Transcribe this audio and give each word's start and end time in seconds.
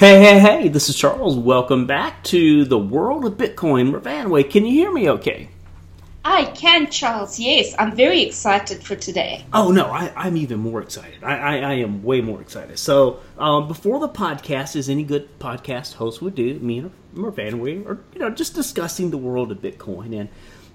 Hey, 0.00 0.18
hey, 0.18 0.38
hey, 0.38 0.68
this 0.68 0.88
is 0.88 0.96
Charles. 0.96 1.36
Welcome 1.36 1.86
back 1.86 2.24
to 2.24 2.64
the 2.64 2.78
world 2.78 3.26
of 3.26 3.34
Bitcoin. 3.34 3.92
Ravanway, 3.92 4.50
can 4.50 4.64
you 4.64 4.72
hear 4.72 4.90
me 4.90 5.10
okay? 5.10 5.50
I 6.24 6.46
can, 6.46 6.90
Charles. 6.90 7.38
Yes, 7.38 7.74
I'm 7.78 7.94
very 7.94 8.22
excited 8.22 8.82
for 8.82 8.96
today. 8.96 9.44
Oh, 9.52 9.70
no, 9.70 9.90
I, 9.90 10.26
am 10.26 10.38
even 10.38 10.58
more 10.58 10.80
excited. 10.80 11.22
I, 11.22 11.36
I, 11.36 11.56
I, 11.56 11.72
am 11.74 12.02
way 12.02 12.22
more 12.22 12.40
excited. 12.40 12.78
So, 12.78 13.20
um, 13.36 13.68
before 13.68 14.00
the 14.00 14.08
podcast, 14.08 14.74
as 14.74 14.88
any 14.88 15.02
good 15.02 15.38
podcast 15.38 15.92
host 15.92 16.22
would 16.22 16.34
do, 16.34 16.58
me 16.60 16.78
and 16.78 16.92
Ravanway 17.14 17.86
are, 17.86 17.98
you 18.14 18.20
know, 18.20 18.30
just 18.30 18.54
discussing 18.54 19.10
the 19.10 19.18
world 19.18 19.52
of 19.52 19.58
Bitcoin. 19.58 20.18
And, 20.18 20.30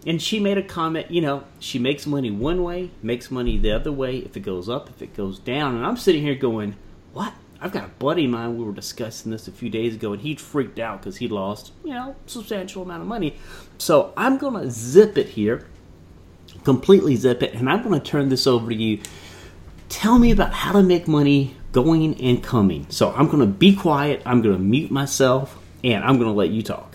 and 0.05 0.21
she 0.21 0.39
made 0.39 0.59
a 0.59 0.63
comment, 0.63 1.09
you 1.09 1.21
know, 1.21 1.45
she 1.57 1.79
makes 1.79 2.05
money 2.05 2.29
one 2.29 2.61
way, 2.61 2.91
makes 3.01 3.31
money 3.31 3.57
the 3.57 3.71
other 3.71 3.91
way, 3.91 4.17
if 4.17 4.37
it 4.37 4.41
goes 4.41 4.69
up, 4.69 4.87
if 4.87 5.01
it 5.01 5.15
goes 5.15 5.39
down. 5.39 5.77
And 5.77 5.83
I'm 5.83 5.97
sitting 5.97 6.21
here 6.21 6.35
going, 6.35 6.75
what? 7.11 7.33
I've 7.61 7.71
got 7.71 7.85
a 7.85 7.91
buddy 7.99 8.25
of 8.25 8.31
mine. 8.31 8.57
We 8.57 8.63
were 8.63 8.73
discussing 8.73 9.31
this 9.31 9.47
a 9.47 9.51
few 9.51 9.69
days 9.69 9.95
ago, 9.95 10.13
and 10.13 10.21
he 10.21 10.35
freaked 10.35 10.79
out 10.79 10.99
because 11.01 11.17
he 11.17 11.27
lost, 11.27 11.71
you 11.83 11.93
know, 11.93 12.15
substantial 12.25 12.83
amount 12.83 13.01
of 13.01 13.07
money. 13.07 13.37
So 13.77 14.13
I'm 14.17 14.37
gonna 14.37 14.69
zip 14.69 15.17
it 15.17 15.29
here, 15.29 15.65
completely 16.63 17.15
zip 17.15 17.41
it, 17.41 17.53
and 17.53 17.69
I'm 17.69 17.83
gonna 17.83 17.99
turn 17.99 18.29
this 18.29 18.45
over 18.45 18.69
to 18.69 18.75
you. 18.75 18.99
Tell 19.89 20.19
me 20.19 20.31
about 20.31 20.53
how 20.53 20.73
to 20.73 20.83
make 20.83 21.07
money 21.07 21.55
going 21.71 22.19
and 22.21 22.43
coming. 22.43 22.87
So 22.89 23.11
I'm 23.11 23.27
gonna 23.27 23.45
be 23.45 23.75
quiet. 23.75 24.21
I'm 24.25 24.41
gonna 24.41 24.59
mute 24.59 24.91
myself, 24.91 25.57
and 25.83 26.03
I'm 26.03 26.17
gonna 26.17 26.33
let 26.33 26.49
you 26.49 26.61
talk. 26.61 26.94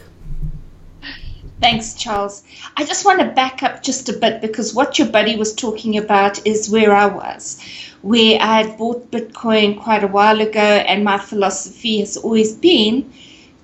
Thanks, 1.60 1.95
Charles. 1.95 2.42
I 2.77 2.84
just 2.84 3.05
want 3.05 3.20
to 3.20 3.27
back 3.27 3.62
up 3.62 3.82
just 3.82 4.09
a 4.09 4.14
bit 4.14 4.41
because 4.41 4.74
what 4.74 4.98
your 4.98 5.09
buddy 5.09 5.37
was 5.37 5.55
talking 5.55 5.98
about 5.98 6.46
is 6.46 6.70
where 6.70 6.92
I 6.92 7.06
was 7.06 7.60
where 8.02 8.41
I 8.41 8.62
had 8.62 8.78
bought 8.78 9.10
Bitcoin 9.10 9.78
quite 9.80 10.02
a 10.02 10.09
while 10.09 10.41
ago, 10.41 10.60
and 10.60 11.05
my 11.05 11.19
philosophy 11.19 12.00
has 12.00 12.16
always 12.16 12.55
been 12.55 13.12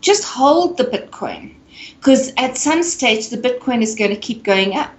just 0.00 0.24
hold 0.24 0.76
the 0.76 0.84
Bitcoin 0.84 1.54
because 1.96 2.32
at 2.36 2.56
some 2.56 2.82
stage 2.82 3.30
the 3.30 3.38
Bitcoin 3.38 3.82
is 3.82 3.94
going 3.94 4.10
to 4.10 4.20
keep 4.20 4.42
going 4.44 4.76
up. 4.76 4.92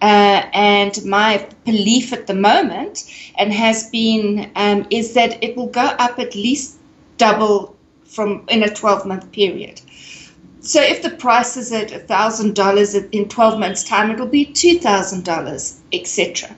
Uh, 0.00 0.42
and 0.54 1.04
my 1.04 1.46
belief 1.64 2.12
at 2.12 2.28
the 2.28 2.34
moment 2.34 3.04
and 3.36 3.52
has 3.52 3.90
been 3.90 4.50
um, 4.54 4.86
is 4.90 5.14
that 5.14 5.42
it 5.42 5.56
will 5.56 5.66
go 5.66 5.82
up 5.82 6.18
at 6.20 6.34
least 6.36 6.78
double 7.16 7.76
from 8.04 8.44
in 8.48 8.62
a 8.62 8.72
12 8.72 9.06
month 9.06 9.30
period. 9.32 9.80
So 10.68 10.82
if 10.82 11.00
the 11.00 11.08
price 11.08 11.56
is 11.56 11.72
at 11.72 11.88
$1,000 11.88 13.08
in 13.12 13.28
12 13.30 13.58
months' 13.58 13.84
time, 13.84 14.10
it'll 14.10 14.26
be 14.26 14.44
$2,000, 14.44 15.74
etc. 15.94 16.50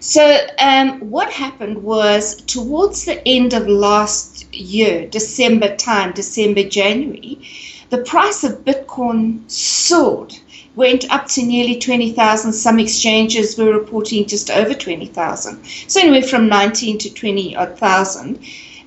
So, 0.00 0.40
um, 0.58 0.98
what 1.08 1.30
happened 1.30 1.84
was 1.84 2.42
towards 2.42 3.04
the 3.04 3.24
end 3.28 3.54
of 3.54 3.68
last 3.68 4.52
year, 4.52 5.06
December 5.06 5.76
time, 5.76 6.14
December, 6.14 6.64
January, 6.64 7.38
the 7.90 7.98
price 7.98 8.42
of 8.42 8.64
Bitcoin 8.64 9.48
soared, 9.48 10.34
went 10.74 11.08
up 11.08 11.28
to 11.28 11.44
nearly 11.44 11.78
20,000. 11.78 12.52
Some 12.52 12.80
exchanges 12.80 13.56
were 13.56 13.72
reporting 13.72 14.26
just 14.26 14.50
over 14.50 14.74
20,000. 14.74 15.64
So, 15.86 16.00
anywhere 16.00 16.22
from 16.22 16.48
19 16.48 16.98
to 16.98 17.14
20 17.14 17.54
odd 17.54 17.78
thousand. 17.78 18.40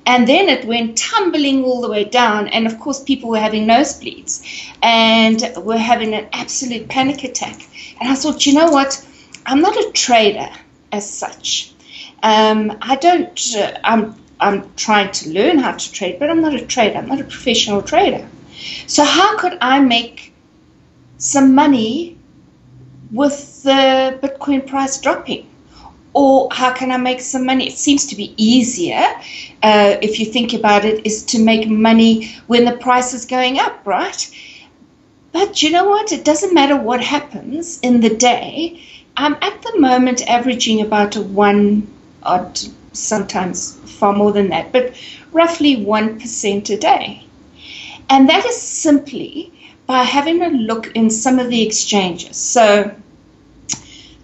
And 0.04 0.26
then 0.26 0.48
it 0.48 0.64
went 0.64 0.98
tumbling 0.98 1.64
all 1.64 1.80
the 1.80 1.88
way 1.88 2.04
down. 2.04 2.48
And 2.48 2.66
of 2.66 2.78
course, 2.80 3.02
people 3.02 3.30
were 3.30 3.38
having 3.38 3.66
nosebleeds 3.66 4.42
and 4.82 5.52
were 5.64 5.78
having 5.78 6.14
an 6.14 6.28
absolute 6.32 6.88
panic 6.88 7.22
attack. 7.24 7.66
And 8.00 8.08
I 8.08 8.14
thought, 8.14 8.44
you 8.46 8.54
know 8.54 8.70
what? 8.70 9.06
I'm 9.46 9.60
not 9.60 9.76
a 9.76 9.92
trader 9.92 10.50
as 10.90 11.08
such. 11.08 11.72
Um, 12.22 12.76
I 12.80 12.96
don't. 12.96 13.40
Uh, 13.56 13.78
I'm 13.84 14.14
I'm 14.40 14.74
trying 14.74 15.12
to 15.12 15.30
learn 15.30 15.58
how 15.58 15.72
to 15.72 15.92
trade, 15.92 16.18
but 16.18 16.30
I'm 16.30 16.40
not 16.40 16.54
a 16.54 16.66
trader. 16.66 16.98
I'm 16.98 17.08
not 17.08 17.20
a 17.20 17.24
professional 17.24 17.82
trader. 17.82 18.28
So 18.86 19.04
how 19.04 19.38
could 19.38 19.56
I 19.60 19.80
make 19.80 20.32
some 21.18 21.54
money 21.54 22.18
with 23.12 23.62
the 23.62 24.18
Bitcoin 24.22 24.66
price 24.66 25.00
dropping? 25.00 25.48
Or 26.14 26.48
how 26.52 26.72
can 26.72 26.90
I 26.90 26.98
make 26.98 27.20
some 27.20 27.46
money? 27.46 27.68
It 27.68 27.78
seems 27.78 28.06
to 28.06 28.16
be 28.16 28.34
easier, 28.36 29.02
uh, 29.62 29.96
if 30.02 30.20
you 30.20 30.26
think 30.26 30.52
about 30.52 30.84
it, 30.84 31.06
is 31.06 31.24
to 31.26 31.38
make 31.38 31.68
money 31.68 32.34
when 32.46 32.64
the 32.64 32.76
price 32.76 33.14
is 33.14 33.24
going 33.24 33.58
up, 33.58 33.86
right? 33.86 34.30
But 35.32 35.62
you 35.62 35.70
know 35.70 35.88
what? 35.88 36.12
It 36.12 36.24
doesn't 36.24 36.52
matter 36.52 36.76
what 36.76 37.02
happens 37.02 37.80
in 37.80 38.00
the 38.00 38.14
day 38.14 38.82
I'm 39.16 39.34
at 39.42 39.60
the 39.62 39.78
moment 39.78 40.26
averaging 40.28 40.80
about 40.80 41.16
a 41.16 41.22
one 41.22 41.86
odd, 42.22 42.58
sometimes 42.92 43.74
far 43.98 44.14
more 44.14 44.32
than 44.32 44.48
that, 44.48 44.72
but 44.72 44.94
roughly 45.32 45.76
1% 45.76 46.70
a 46.70 46.76
day. 46.78 47.24
And 48.08 48.28
that 48.28 48.44
is 48.46 48.60
simply 48.60 49.52
by 49.86 50.04
having 50.04 50.42
a 50.42 50.48
look 50.48 50.92
in 50.94 51.10
some 51.10 51.38
of 51.38 51.50
the 51.50 51.62
exchanges. 51.62 52.36
So 52.36 52.94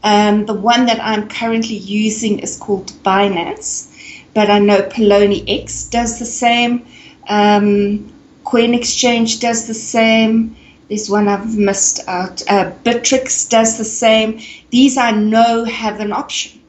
um, 0.03 0.47
the 0.47 0.55
one 0.55 0.87
that 0.87 1.01
I'm 1.01 1.29
currently 1.29 1.77
using 1.77 2.39
is 2.39 2.57
called 2.57 2.93
Binance, 3.03 3.89
but 4.35 4.51
I 4.51 4.59
know 4.59 4.83
Poloniex 4.83 5.91
does 5.91 6.19
the 6.19 6.27
same. 6.27 6.87
Um, 7.29 8.13
Coin 8.45 8.75
Exchange 8.75 9.41
does 9.41 9.67
the 9.67 9.75
same. 9.75 10.57
There's 10.89 11.11
one 11.11 11.29
I've 11.29 11.57
missed 11.57 12.01
out. 12.09 12.43
Uh, 12.49 12.73
Bittrex 12.85 13.49
does 13.51 13.77
the 13.77 13.85
same. 13.85 14.41
These 14.71 14.97
I 14.97 15.11
know 15.11 15.65
have 15.65 16.01
an 16.01 16.13
option. 16.13 16.61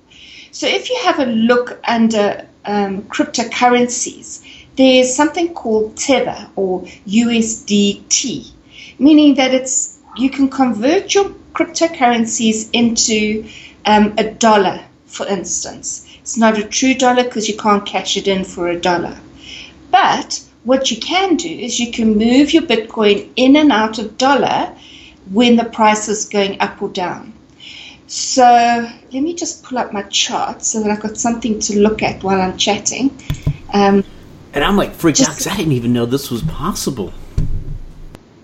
So 0.51 0.68
if 0.68 0.89
you 0.89 1.00
have 1.03 1.19
a 1.19 1.25
look 1.25 1.79
under 1.88 2.45
um, 2.66 3.03
cryptocurrencies, 3.03 4.44
there's 4.75 5.16
something 5.16 5.53
called 5.53 5.95
Tether 5.95 6.50
or 6.56 6.81
USDT, 7.07 8.51
meaning 8.97 9.35
that 9.35 9.53
it's 9.53 10.00
you 10.18 10.29
can 10.29 10.50
convert 10.50 11.13
your 11.13 11.34
cryptocurrencies 11.59 12.69
into 12.71 13.45
um, 13.85 14.13
a 14.17 14.31
dollar, 14.31 14.81
for 15.07 15.27
instance. 15.27 16.07
It's 16.21 16.37
not 16.37 16.57
a 16.57 16.63
true 16.63 16.93
dollar 16.93 17.23
because 17.25 17.49
you 17.49 17.57
can't 17.57 17.85
cash 17.85 18.15
it 18.15 18.27
in 18.29 18.45
for 18.45 18.69
a 18.69 18.79
dollar. 18.79 19.19
But 19.91 20.41
what 20.63 20.89
you 20.89 20.97
can 20.97 21.35
do 21.35 21.49
is 21.49 21.79
you 21.79 21.91
can 21.91 22.17
move 22.17 22.53
your 22.53 22.63
Bitcoin 22.63 23.29
in 23.35 23.57
and 23.57 23.73
out 23.73 23.99
of 23.99 24.17
dollar 24.17 24.73
when 25.31 25.57
the 25.57 25.65
price 25.65 26.07
is 26.07 26.29
going 26.29 26.61
up 26.61 26.81
or 26.81 26.89
down. 26.89 27.33
So 28.07 28.43
let 29.11 29.21
me 29.21 29.33
just 29.33 29.63
pull 29.63 29.79
up 29.79 29.91
my 29.91 30.03
chart 30.03 30.63
so 30.63 30.81
that 30.81 30.89
I've 30.89 31.01
got 31.01 31.17
something 31.17 31.59
to 31.59 31.79
look 31.79 32.01
at 32.01 32.23
while 32.23 32.41
I'm 32.41 32.57
chatting. 32.57 33.09
Um, 33.73 34.03
and 34.53 34.63
I'm 34.63 34.77
like 34.77 34.93
freaked 34.93 35.19
out 35.21 35.29
because 35.29 35.47
I 35.47 35.57
didn't 35.57 35.73
even 35.73 35.91
know 35.91 36.05
this 36.05 36.31
was 36.31 36.41
possible. 36.43 37.13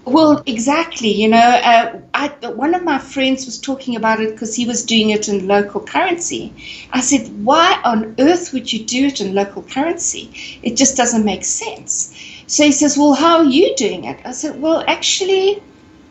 Well, 0.05 0.43
exactly. 0.45 1.09
You 1.09 1.29
know, 1.29 1.37
uh, 1.39 1.99
I, 2.13 2.27
one 2.49 2.75
of 2.75 2.83
my 2.83 2.99
friends 2.99 3.45
was 3.47 3.59
talking 3.59 3.95
about 3.95 4.21
it 4.21 4.31
because 4.31 4.55
he 4.55 4.67
was 4.67 4.83
doing 4.83 5.09
it 5.09 5.27
in 5.27 5.47
local 5.47 5.81
currency. 5.81 6.53
I 6.91 7.01
said, 7.01 7.43
why 7.43 7.81
on 7.83 8.15
earth 8.19 8.53
would 8.53 8.71
you 8.71 8.85
do 8.85 9.07
it 9.07 9.19
in 9.19 9.33
local 9.33 9.63
currency? 9.63 10.59
It 10.61 10.75
just 10.77 10.95
doesn't 10.95 11.25
make 11.25 11.43
sense. 11.43 12.15
So 12.45 12.63
he 12.63 12.71
says, 12.71 12.97
well, 12.97 13.13
how 13.13 13.37
are 13.37 13.45
you 13.45 13.75
doing 13.75 14.03
it? 14.03 14.19
I 14.23 14.31
said, 14.33 14.61
well, 14.61 14.83
actually, 14.87 15.63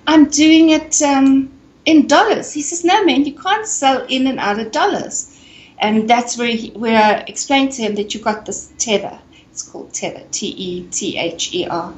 I'm 0.09 0.25
doing 0.28 0.71
it 0.71 1.00
um, 1.00 1.53
in 1.84 2.09
dollars. 2.09 2.53
He 2.53 2.62
says, 2.62 2.84
no, 2.84 3.04
man, 3.04 3.25
you 3.25 3.34
can't 3.34 3.66
sell 3.66 4.04
in 4.09 4.27
and 4.27 4.41
out 4.41 4.59
of 4.59 4.72
dollars. 4.72 5.31
And 5.78 6.10
that's 6.10 6.37
where, 6.37 6.49
he, 6.49 6.71
where 6.71 7.00
I 7.00 7.19
explained 7.28 7.72
to 7.72 7.83
him 7.83 7.94
that 7.94 8.12
you 8.12 8.21
got 8.21 8.44
this 8.44 8.72
tether. 8.77 9.21
It's 9.53 9.62
called 9.62 9.94
tether, 9.94 10.25
T 10.33 10.49
E 10.49 10.88
T 10.88 11.16
H 11.16 11.54
E 11.54 11.69
R. 11.69 11.94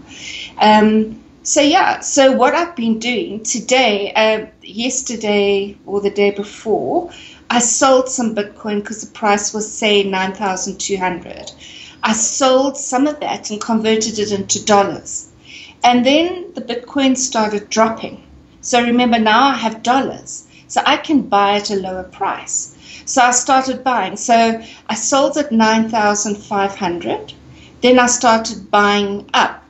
Um, 0.61 1.23
so 1.47 1.61
yeah, 1.61 2.01
so 2.01 2.33
what 2.33 2.57
I've 2.57 2.75
been 2.75 2.99
doing 2.99 3.45
today, 3.45 4.13
uh, 4.15 4.47
yesterday 4.63 5.79
or 5.87 6.01
the 6.01 6.11
day 6.11 6.33
before, 6.33 7.13
I 7.49 7.61
sold 7.61 8.09
some 8.09 8.35
Bitcoin 8.35 8.81
because 8.81 9.03
the 9.03 9.13
price 9.13 9.55
was 9.55 9.73
say 9.73 10.03
nine 10.03 10.33
thousand 10.33 10.81
two 10.81 10.97
hundred. 10.97 11.53
I 12.03 12.15
sold 12.15 12.77
some 12.77 13.07
of 13.07 13.21
that 13.21 13.51
and 13.51 13.61
converted 13.61 14.19
it 14.19 14.33
into 14.33 14.65
dollars, 14.65 15.31
and 15.85 16.05
then 16.05 16.53
the 16.55 16.63
Bitcoin 16.63 17.17
started 17.17 17.71
dropping. 17.71 18.25
So 18.61 18.83
remember 18.83 19.21
now 19.21 19.51
I 19.51 19.55
have 19.55 19.85
dollars, 19.85 20.49
so 20.67 20.83
I 20.85 20.97
can 20.97 21.23
buy 21.23 21.59
at 21.59 21.71
a 21.71 21.77
lower 21.77 22.03
price. 22.03 22.77
So 23.07 23.23
I 23.23 23.31
started 23.31 23.85
buying. 23.85 24.17
So 24.17 24.61
I 24.89 24.95
sold 24.97 25.37
at 25.37 25.53
nine 25.53 25.91
thousand 25.91 26.39
five 26.39 26.75
hundred. 26.75 27.35
Then 27.83 28.01
I 28.01 28.07
started 28.07 28.69
buying 28.69 29.31
up 29.33 29.63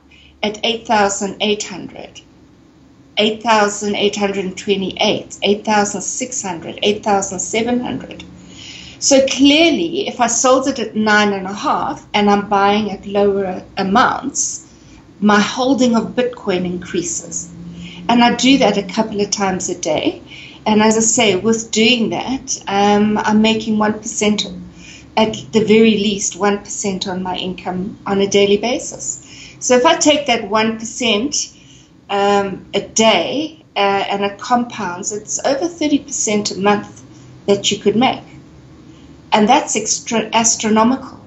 at 0.47 0.59
8,800, 0.63 2.21
8,828, 3.17 5.37
8,600, 5.43 6.79
8,700. 6.81 8.23
So 8.99 9.25
clearly, 9.27 10.07
if 10.07 10.19
I 10.19 10.25
sold 10.27 10.67
it 10.67 10.79
at 10.79 10.95
nine 10.95 11.33
and 11.33 11.45
a 11.45 11.53
half 11.53 12.05
and 12.13 12.29
I'm 12.29 12.49
buying 12.49 12.91
at 12.91 13.05
lower 13.05 13.63
amounts, 13.77 14.65
my 15.19 15.39
holding 15.39 15.95
of 15.95 16.15
Bitcoin 16.15 16.65
increases. 16.65 17.49
And 18.09 18.23
I 18.23 18.35
do 18.35 18.57
that 18.59 18.77
a 18.77 18.83
couple 18.83 19.19
of 19.21 19.29
times 19.29 19.69
a 19.69 19.77
day. 19.77 20.21
And 20.65 20.81
as 20.81 20.97
I 20.97 21.01
say, 21.01 21.35
with 21.35 21.71
doing 21.71 22.09
that, 22.09 22.63
um, 22.67 23.17
I'm 23.17 23.41
making 23.41 23.77
1% 23.77 24.53
at 25.17 25.33
the 25.51 25.65
very 25.65 25.97
least 25.97 26.39
1% 26.39 27.07
on 27.07 27.23
my 27.23 27.35
income 27.35 27.97
on 28.05 28.21
a 28.21 28.27
daily 28.27 28.57
basis. 28.57 29.26
So 29.59 29.75
if 29.75 29.85
I 29.85 29.95
take 29.95 30.27
that 30.27 30.43
1% 30.43 31.57
um, 32.09 32.65
a 32.73 32.81
day 32.81 33.63
uh, 33.75 33.79
and 33.79 34.23
it 34.23 34.39
compounds, 34.39 35.11
it's 35.11 35.39
over 35.45 35.67
30% 35.67 36.55
a 36.55 36.59
month 36.59 37.03
that 37.47 37.71
you 37.71 37.79
could 37.79 37.95
make. 37.95 38.23
And 39.31 39.47
that's 39.49 39.75
extra- 39.75 40.29
astronomical. 40.33 41.19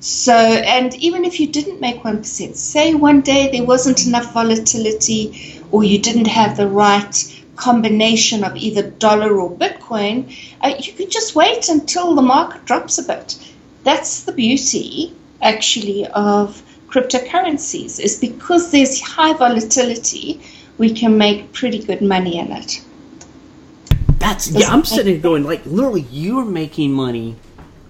So, 0.00 0.32
and 0.34 0.94
even 0.94 1.24
if 1.24 1.40
you 1.40 1.48
didn't 1.48 1.80
make 1.80 2.02
1%, 2.02 2.54
say 2.54 2.94
one 2.94 3.20
day 3.20 3.50
there 3.50 3.64
wasn't 3.64 4.06
enough 4.06 4.32
volatility 4.32 5.60
or 5.72 5.82
you 5.82 5.98
didn't 5.98 6.28
have 6.28 6.56
the 6.56 6.68
right 6.68 7.42
combination 7.56 8.44
of 8.44 8.56
either 8.56 8.82
dollar 8.90 9.36
or 9.40 9.50
Bitcoin, 9.50 10.32
uh, 10.60 10.74
you 10.78 10.92
could 10.92 11.10
just 11.10 11.34
wait 11.34 11.68
until 11.68 12.14
the 12.14 12.22
market 12.22 12.64
drops 12.64 12.98
a 12.98 13.02
bit. 13.02 13.36
That's 13.82 14.22
the 14.22 14.32
beauty, 14.32 15.12
actually, 15.42 16.06
of 16.06 16.62
cryptocurrencies, 16.88 18.00
is 18.00 18.18
because 18.18 18.70
there's 18.70 19.00
high 19.00 19.34
volatility, 19.34 20.40
we 20.78 20.92
can 20.92 21.18
make 21.18 21.52
pretty 21.52 21.82
good 21.82 22.02
money 22.02 22.38
in 22.38 22.50
it. 22.52 22.82
That's 24.18 24.50
yeah. 24.50 24.68
I'm 24.68 24.84
sitting 24.84 25.20
going 25.20 25.44
like 25.44 25.64
literally, 25.66 26.06
you're 26.10 26.44
making 26.44 26.92
money 26.92 27.36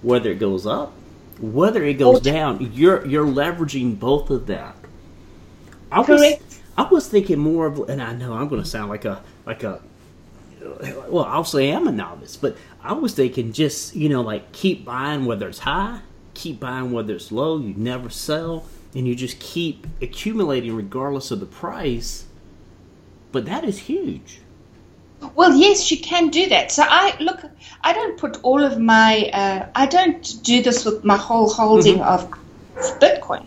whether 0.01 0.31
it 0.31 0.39
goes 0.39 0.65
up, 0.65 0.93
whether 1.39 1.83
it 1.83 1.95
goes 1.95 2.21
down. 2.21 2.71
You're 2.73 3.05
you're 3.05 3.25
leveraging 3.25 3.99
both 3.99 4.29
of 4.29 4.47
that. 4.47 4.75
I 5.91 6.01
was 6.01 6.61
I 6.77 6.83
was 6.83 7.07
thinking 7.07 7.39
more 7.39 7.65
of, 7.65 7.89
and 7.89 8.01
I 8.01 8.13
know 8.13 8.33
I'm 8.33 8.47
going 8.47 8.61
to 8.61 8.67
sound 8.67 8.89
like 8.89 9.05
a 9.05 9.21
like 9.45 9.63
a 9.63 9.81
well, 11.07 11.25
I'll 11.25 11.43
say 11.43 11.71
I'm 11.71 11.87
a 11.87 11.91
novice, 11.91 12.37
but 12.37 12.57
I 12.83 12.93
was 12.93 13.13
thinking 13.13 13.53
just 13.53 13.95
you 13.95 14.09
know 14.09 14.21
like 14.21 14.51
keep 14.51 14.85
buying 14.85 15.25
whether 15.25 15.47
it's 15.47 15.59
high, 15.59 16.01
keep 16.33 16.59
buying 16.59 16.91
whether 16.91 17.15
it's 17.15 17.31
low. 17.31 17.59
You 17.59 17.73
never 17.75 18.09
sell, 18.09 18.65
and 18.95 19.07
you 19.07 19.15
just 19.15 19.39
keep 19.39 19.85
accumulating 20.01 20.75
regardless 20.75 21.31
of 21.31 21.39
the 21.39 21.45
price. 21.45 22.25
But 23.31 23.45
that 23.45 23.63
is 23.63 23.79
huge. 23.79 24.39
Well, 25.35 25.53
yes, 25.53 25.91
you 25.91 25.99
can 25.99 26.29
do 26.29 26.47
that. 26.49 26.71
So 26.71 26.83
I 26.85 27.15
look, 27.19 27.41
I 27.83 27.93
don't 27.93 28.17
put 28.17 28.39
all 28.41 28.63
of 28.63 28.79
my, 28.79 29.29
uh, 29.33 29.67
I 29.75 29.85
don't 29.85 30.43
do 30.43 30.61
this 30.61 30.85
with 30.85 31.03
my 31.03 31.17
whole 31.17 31.49
holding 31.49 31.97
mm-hmm. 31.97 32.83
of 32.83 32.99
Bitcoin. 32.99 33.45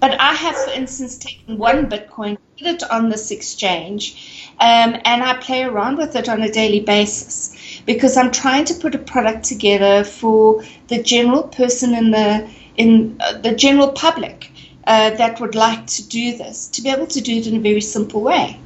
But 0.00 0.20
I 0.20 0.32
have, 0.34 0.56
for 0.56 0.70
instance, 0.72 1.16
taken 1.16 1.56
one 1.56 1.88
Bitcoin, 1.88 2.36
put 2.58 2.66
it 2.66 2.90
on 2.90 3.08
this 3.08 3.30
exchange, 3.30 4.50
um, 4.60 4.96
and 5.04 5.22
I 5.22 5.34
play 5.38 5.62
around 5.62 5.98
with 5.98 6.14
it 6.16 6.28
on 6.28 6.42
a 6.42 6.50
daily 6.50 6.80
basis 6.80 7.80
because 7.86 8.16
I'm 8.16 8.30
trying 8.30 8.64
to 8.66 8.74
put 8.74 8.94
a 8.94 8.98
product 8.98 9.44
together 9.44 10.04
for 10.04 10.62
the 10.88 11.02
general 11.02 11.44
person 11.44 11.94
in 11.94 12.10
the 12.10 12.50
in 12.76 13.16
uh, 13.20 13.38
the 13.38 13.54
general 13.54 13.92
public 13.92 14.50
uh, 14.86 15.10
that 15.10 15.40
would 15.40 15.54
like 15.54 15.86
to 15.86 16.06
do 16.08 16.36
this 16.36 16.68
to 16.68 16.82
be 16.82 16.90
able 16.90 17.06
to 17.06 17.20
do 17.20 17.36
it 17.36 17.46
in 17.46 17.56
a 17.56 17.60
very 17.60 17.80
simple 17.80 18.20
way. 18.20 18.58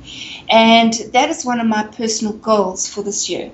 And 0.50 0.92
that 1.12 1.28
is 1.28 1.44
one 1.44 1.60
of 1.60 1.66
my 1.66 1.84
personal 1.84 2.32
goals 2.32 2.88
for 2.88 3.02
this 3.02 3.28
year. 3.28 3.50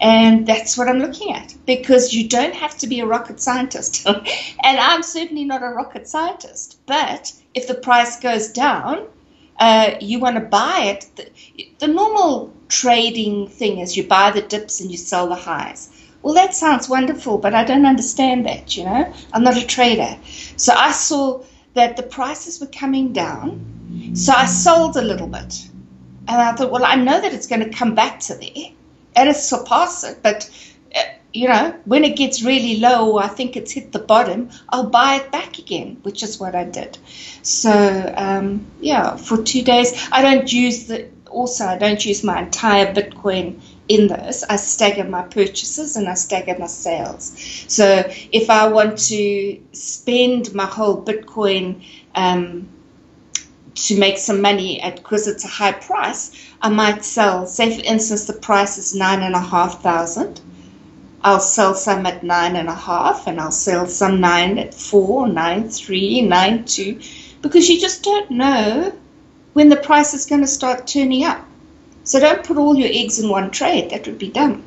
And 0.00 0.46
that's 0.46 0.76
what 0.76 0.88
I'm 0.88 0.98
looking 0.98 1.32
at 1.32 1.54
because 1.66 2.12
you 2.12 2.28
don't 2.28 2.54
have 2.54 2.76
to 2.78 2.86
be 2.86 3.00
a 3.00 3.06
rocket 3.06 3.40
scientist. 3.40 4.06
and 4.06 4.78
I'm 4.78 5.02
certainly 5.02 5.44
not 5.44 5.62
a 5.62 5.68
rocket 5.68 6.06
scientist. 6.06 6.78
But 6.86 7.32
if 7.54 7.66
the 7.66 7.74
price 7.74 8.20
goes 8.20 8.48
down, 8.48 9.06
uh, 9.58 9.94
you 10.00 10.18
want 10.18 10.36
to 10.36 10.40
buy 10.40 10.80
it. 10.96 11.06
The, 11.16 11.30
the 11.78 11.88
normal 11.88 12.52
trading 12.68 13.48
thing 13.48 13.78
is 13.78 13.96
you 13.96 14.06
buy 14.06 14.30
the 14.30 14.42
dips 14.42 14.80
and 14.80 14.90
you 14.90 14.96
sell 14.96 15.28
the 15.28 15.36
highs. 15.36 15.90
Well, 16.22 16.34
that 16.34 16.54
sounds 16.54 16.88
wonderful, 16.88 17.38
but 17.38 17.54
I 17.54 17.64
don't 17.64 17.84
understand 17.84 18.46
that, 18.46 18.76
you 18.76 18.84
know? 18.84 19.12
I'm 19.32 19.44
not 19.44 19.58
a 19.58 19.66
trader. 19.66 20.18
So 20.56 20.72
I 20.72 20.90
saw 20.90 21.42
that 21.74 21.96
the 21.96 22.02
prices 22.02 22.60
were 22.60 22.68
coming 22.68 23.12
down. 23.12 24.12
So 24.14 24.32
I 24.32 24.46
sold 24.46 24.96
a 24.96 25.02
little 25.02 25.26
bit. 25.26 25.68
And 26.26 26.40
I 26.40 26.54
thought, 26.54 26.70
well, 26.70 26.84
I 26.84 26.94
know 26.94 27.20
that 27.20 27.34
it's 27.34 27.46
going 27.46 27.62
to 27.62 27.68
come 27.68 27.94
back 27.94 28.18
to 28.20 28.34
there 28.34 28.70
and 29.14 29.28
it's 29.28 29.44
surpass 29.44 30.04
it. 30.04 30.22
But, 30.22 30.50
uh, 30.94 31.02
you 31.34 31.48
know, 31.48 31.74
when 31.84 32.02
it 32.02 32.16
gets 32.16 32.42
really 32.42 32.78
low 32.78 33.12
or 33.12 33.22
I 33.22 33.28
think 33.28 33.56
it's 33.56 33.72
hit 33.72 33.92
the 33.92 33.98
bottom, 33.98 34.50
I'll 34.70 34.88
buy 34.88 35.16
it 35.16 35.30
back 35.30 35.58
again, 35.58 35.98
which 36.02 36.22
is 36.22 36.40
what 36.40 36.54
I 36.54 36.64
did. 36.64 36.96
So, 37.42 38.14
um, 38.16 38.66
yeah, 38.80 39.16
for 39.16 39.42
two 39.42 39.62
days, 39.62 40.08
I 40.10 40.22
don't 40.22 40.50
use 40.50 40.86
the, 40.86 41.08
also, 41.28 41.66
I 41.66 41.76
don't 41.76 42.04
use 42.04 42.24
my 42.24 42.40
entire 42.40 42.94
Bitcoin 42.94 43.60
in 43.88 44.08
this. 44.08 44.44
I 44.48 44.56
stagger 44.56 45.04
my 45.04 45.22
purchases 45.22 45.96
and 45.96 46.08
I 46.08 46.14
stagger 46.14 46.56
my 46.58 46.66
sales. 46.66 47.32
So 47.68 48.04
if 48.32 48.50
I 48.50 48.68
want 48.68 48.98
to 49.08 49.60
spend 49.72 50.54
my 50.54 50.66
whole 50.66 51.02
Bitcoin 51.02 51.84
um, 52.14 52.68
to 53.74 53.98
make 53.98 54.18
some 54.18 54.40
money 54.40 54.80
at 54.80 54.96
because 54.96 55.26
it's 55.26 55.44
a 55.44 55.48
high 55.48 55.72
price, 55.72 56.32
I 56.62 56.70
might 56.70 57.04
sell. 57.04 57.46
Say 57.46 57.76
for 57.76 57.84
instance, 57.84 58.24
the 58.26 58.32
price 58.32 58.78
is 58.78 58.94
nine 58.94 59.22
and 59.22 59.34
a 59.34 59.40
half 59.40 59.82
thousand. 59.82 60.40
I'll 61.22 61.40
sell 61.40 61.74
some 61.74 62.04
at 62.04 62.22
nine 62.22 62.54
and 62.54 62.68
a 62.68 62.74
half, 62.74 63.26
and 63.26 63.40
I'll 63.40 63.50
sell 63.50 63.86
some 63.86 64.20
nine 64.20 64.58
at 64.58 64.74
four, 64.74 65.26
nine 65.26 65.70
three, 65.70 66.20
nine 66.20 66.66
two, 66.66 67.00
because 67.40 67.68
you 67.68 67.80
just 67.80 68.02
don't 68.02 68.30
know 68.30 68.92
when 69.54 69.70
the 69.70 69.76
price 69.76 70.12
is 70.12 70.26
going 70.26 70.42
to 70.42 70.46
start 70.46 70.86
turning 70.86 71.24
up. 71.24 71.42
So 72.04 72.20
don't 72.20 72.44
put 72.44 72.56
all 72.56 72.76
your 72.76 72.90
eggs 72.92 73.18
in 73.18 73.28
one 73.28 73.50
trade. 73.50 73.90
That 73.90 74.06
would 74.06 74.18
be 74.18 74.30
dumb. 74.30 74.62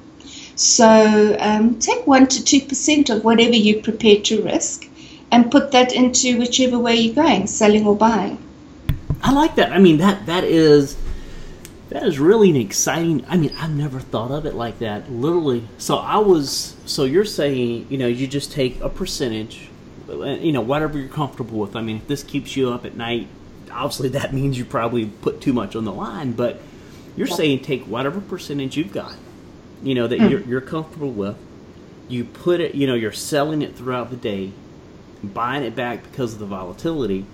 So 0.56 1.38
um, 1.39 1.80
take 1.80 2.06
one 2.07 2.28
to 2.28 2.44
two 2.44 2.62
percent 2.62 3.10
of 3.10 3.24
whatever 3.24 3.56
you're 3.56 3.81
prepared 3.81 4.25
to 4.25 4.42
risk, 4.42 4.88
and 5.31 5.51
put 5.51 5.72
that 5.72 5.94
into 5.94 6.39
whichever 6.39 6.80
way 6.80 6.95
you're 6.95 7.16
going, 7.16 7.48
selling 7.48 7.86
or 7.86 7.95
buying. 7.95 8.38
I 9.22 9.31
like 9.31 9.56
that. 9.56 9.72
I 9.72 9.80
mean 9.80 9.98
that 9.98 10.25
that 10.25 10.44
is 10.44 10.98
that 11.89 12.04
is 12.04 12.19
really 12.19 12.50
an 12.50 12.56
exciting. 12.56 13.25
I 13.28 13.38
mean, 13.38 13.54
I've 13.57 13.75
never 13.75 14.00
thought 14.00 14.31
of 14.31 14.45
it 14.45 14.56
like 14.56 14.80
that. 14.80 15.12
Literally. 15.12 15.68
So 15.78 15.98
I 15.98 16.18
was. 16.18 16.75
So 16.86 17.04
you're 17.04 17.25
saying, 17.25 17.88
you 17.89 17.98
know, 17.98 18.07
you 18.07 18.28
just 18.28 18.51
take 18.51 18.80
a 18.81 18.89
percentage, 18.89 19.69
you 20.07 20.51
know, 20.51 20.62
whatever 20.62 20.98
you're 20.98 21.07
comfortable 21.07 21.60
with. 21.60 21.75
I 21.75 21.81
mean, 21.81 21.98
if 21.98 22.07
this 22.07 22.24
keeps 22.24 22.57
you 22.57 22.72
up 22.72 22.86
at 22.86 22.95
night, 22.95 23.28
obviously 23.72 24.10
that 24.10 24.34
means 24.34 24.57
you 24.57 24.66
probably 24.66 25.06
put 25.06 25.39
too 25.39 25.54
much 25.54 25.75
on 25.75 25.86
the 25.86 25.94
line. 25.94 26.34
But 26.34 26.60
you're 27.17 27.27
saying 27.27 27.63
take 27.63 27.83
whatever 27.83 28.21
percentage 28.21 28.77
you've 28.77 28.93
got, 28.93 29.15
you 29.83 29.95
know, 29.95 30.07
that 30.07 30.19
mm. 30.19 30.29
you're, 30.29 30.41
you're 30.41 30.61
comfortable 30.61 31.11
with. 31.11 31.35
You 32.07 32.23
put 32.23 32.61
it, 32.61 32.75
you 32.75 32.87
know, 32.87 32.93
you're 32.93 33.11
selling 33.11 33.61
it 33.61 33.75
throughout 33.75 34.09
the 34.11 34.15
day, 34.15 34.51
buying 35.21 35.63
it 35.63 35.75
back 35.75 36.03
because 36.03 36.31
of 36.31 36.39
the 36.39 36.45
volatility, 36.45 37.25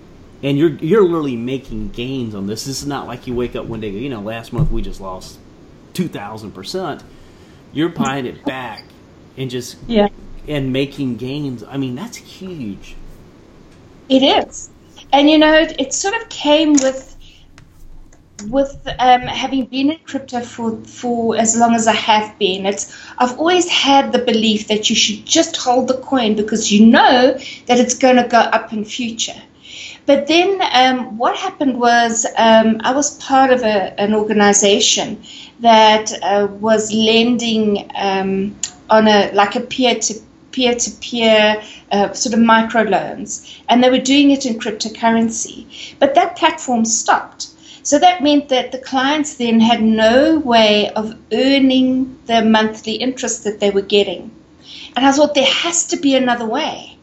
and 0.42 0.58
you're 0.58 0.70
you're 0.70 1.04
literally 1.04 1.36
making 1.36 1.90
gains 1.90 2.34
on 2.34 2.48
this. 2.48 2.64
This 2.64 2.82
is 2.82 2.86
not 2.88 3.06
like 3.06 3.28
you 3.28 3.34
wake 3.36 3.54
up 3.54 3.66
one 3.66 3.80
day, 3.80 3.90
you 3.90 4.08
know, 4.08 4.20
last 4.20 4.52
month 4.52 4.72
we 4.72 4.82
just 4.82 5.00
lost 5.00 5.38
two 5.92 6.08
thousand 6.08 6.52
percent. 6.52 7.04
You're 7.72 7.90
buying 7.90 8.26
it 8.26 8.44
back 8.44 8.84
and 9.36 9.48
just 9.48 9.76
yeah 9.86 10.08
and 10.48 10.72
making 10.72 11.16
gains. 11.16 11.62
I 11.62 11.76
mean, 11.76 11.94
that's 11.94 12.16
huge. 12.16 12.96
It 14.08 14.22
is, 14.22 14.70
and 15.12 15.30
you 15.30 15.38
know, 15.38 15.54
it, 15.54 15.78
it 15.78 15.94
sort 15.94 16.14
of 16.20 16.28
came 16.28 16.72
with 16.72 17.13
with 18.50 18.86
um, 18.98 19.22
having 19.22 19.66
been 19.66 19.92
in 19.92 19.98
crypto 20.00 20.40
for, 20.40 20.76
for 20.84 21.36
as 21.36 21.56
long 21.56 21.74
as 21.74 21.86
I 21.86 21.94
have 21.94 22.38
been, 22.38 22.66
it's 22.66 22.96
I've 23.18 23.38
always 23.38 23.68
had 23.68 24.12
the 24.12 24.18
belief 24.18 24.68
that 24.68 24.90
you 24.90 24.96
should 24.96 25.24
just 25.26 25.56
hold 25.56 25.88
the 25.88 25.98
coin 25.98 26.34
because 26.36 26.72
you 26.72 26.86
know 26.86 27.38
that 27.66 27.78
it's 27.78 27.94
going 27.94 28.16
to 28.16 28.28
go 28.28 28.38
up 28.38 28.72
in 28.72 28.84
future. 28.84 29.40
But 30.06 30.26
then 30.26 30.60
um, 30.72 31.16
what 31.16 31.36
happened 31.36 31.78
was 31.80 32.26
um, 32.36 32.80
I 32.84 32.92
was 32.92 33.16
part 33.18 33.50
of 33.50 33.62
a, 33.62 33.98
an 33.98 34.14
organization 34.14 35.22
that 35.60 36.12
uh, 36.22 36.48
was 36.60 36.92
lending 36.92 37.90
um, 37.94 38.54
on 38.90 39.08
a 39.08 39.32
like 39.32 39.56
a 39.56 39.60
peer 39.60 39.94
to 39.94 40.14
peer 40.52 40.74
to 40.74 40.90
peer 41.00 41.62
sort 42.12 42.34
of 42.34 42.40
micro 42.40 42.82
loans, 42.82 43.60
and 43.68 43.82
they 43.82 43.90
were 43.90 43.98
doing 43.98 44.30
it 44.30 44.44
in 44.46 44.58
cryptocurrency. 44.58 45.66
But 45.98 46.14
that 46.14 46.36
platform 46.36 46.84
stopped. 46.84 47.53
So 47.84 47.98
that 47.98 48.22
meant 48.22 48.48
that 48.48 48.72
the 48.72 48.78
clients 48.78 49.34
then 49.34 49.60
had 49.60 49.82
no 49.82 50.38
way 50.38 50.88
of 50.90 51.14
earning 51.30 52.18
the 52.24 52.42
monthly 52.42 52.94
interest 52.94 53.44
that 53.44 53.60
they 53.60 53.70
were 53.70 53.82
getting. 53.82 54.30
And 54.96 55.06
I 55.06 55.12
thought 55.12 55.34
there 55.34 55.44
has 55.44 55.86
to 55.88 55.98
be 55.98 56.14
another 56.14 56.46
way. 56.46 56.96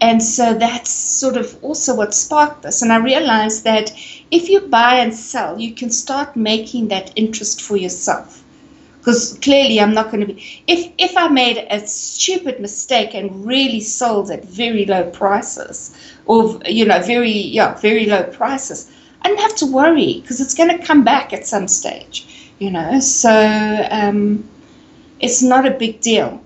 And 0.00 0.20
so 0.20 0.52
that's 0.52 0.90
sort 0.90 1.36
of 1.36 1.56
also 1.62 1.94
what 1.94 2.12
sparked 2.12 2.62
this. 2.62 2.82
And 2.82 2.92
I 2.92 2.96
realized 2.96 3.62
that 3.64 3.92
if 4.32 4.48
you 4.48 4.62
buy 4.62 4.96
and 4.96 5.14
sell, 5.14 5.60
you 5.60 5.72
can 5.72 5.90
start 5.90 6.34
making 6.34 6.88
that 6.88 7.12
interest 7.14 7.62
for 7.62 7.76
yourself. 7.76 8.42
Because 8.98 9.38
clearly, 9.40 9.80
I'm 9.80 9.94
not 9.94 10.10
going 10.10 10.26
to 10.26 10.34
be. 10.34 10.62
If 10.66 10.90
if 10.98 11.16
I 11.16 11.28
made 11.28 11.64
a 11.70 11.86
stupid 11.86 12.58
mistake 12.58 13.14
and 13.14 13.46
really 13.46 13.80
sold 13.80 14.32
at 14.32 14.44
very 14.44 14.84
low 14.84 15.08
prices, 15.10 15.96
or 16.26 16.58
you 16.66 16.84
know, 16.84 17.00
very 17.00 17.30
yeah, 17.30 17.78
very 17.78 18.06
low 18.06 18.24
prices, 18.24 18.90
I 19.26 19.30
didn't 19.30 19.40
have 19.40 19.56
to 19.56 19.66
worry 19.66 20.20
because 20.20 20.40
it's 20.40 20.54
going 20.54 20.78
to 20.78 20.78
come 20.86 21.02
back 21.02 21.32
at 21.32 21.48
some 21.48 21.66
stage, 21.66 22.48
you 22.60 22.70
know. 22.70 23.00
So 23.00 23.28
um, 23.90 24.48
it's 25.18 25.42
not 25.42 25.66
a 25.66 25.72
big 25.72 26.00
deal. 26.00 26.40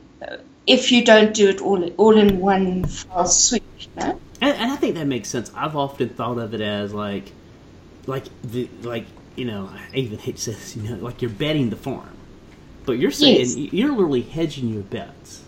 if 0.67 0.91
you 0.91 1.05
don't 1.05 1.35
do 1.35 1.51
it 1.51 1.61
all 1.61 1.85
all 1.99 2.17
in 2.17 2.39
one 2.41 2.85
fell 2.87 3.27
swoop. 3.27 3.63
You 3.79 3.87
know? 3.97 4.21
and, 4.41 4.57
and 4.57 4.73
I 4.73 4.77
think 4.77 4.95
that 4.95 5.07
makes 5.07 5.29
sense. 5.29 5.51
I've 5.55 5.77
often 5.77 6.09
thought 6.09 6.39
of 6.39 6.55
it 6.55 6.63
as 6.63 6.95
like, 6.95 7.33
like 8.07 8.25
the 8.43 8.71
like 8.81 9.05
you 9.37 9.45
know, 9.45 9.69
I 9.93 9.97
even 9.97 10.19
hate 10.19 10.37
to 10.37 10.43
say 10.43 10.53
this, 10.53 10.75
you 10.75 10.89
know, 10.89 10.97
like 11.05 11.21
you're 11.21 11.31
betting 11.31 11.69
the 11.69 11.77
farm, 11.77 12.17
but 12.87 12.93
you're 12.93 13.11
saying 13.11 13.41
Yes. 13.41 13.57
you're 13.57 13.91
literally 13.91 14.23
hedging 14.23 14.71
your 14.73 14.85
bets. 14.85 15.43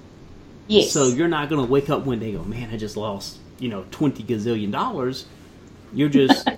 Yes. 0.69 0.93
So 0.93 1.09
you're 1.09 1.29
not 1.29 1.49
going 1.49 1.65
to 1.65 1.71
wake 1.71 1.89
up 1.89 2.05
one 2.05 2.19
day 2.19 2.35
and 2.35 2.39
go, 2.39 2.45
man, 2.45 2.69
I 2.71 2.77
just 2.77 2.97
lost, 2.97 3.39
you 3.59 3.71
know, 3.71 3.87
20 3.91 4.23
gazillion 4.23 4.71
dollars. 4.71 5.25
You're 5.93 6.09
just 6.09 6.49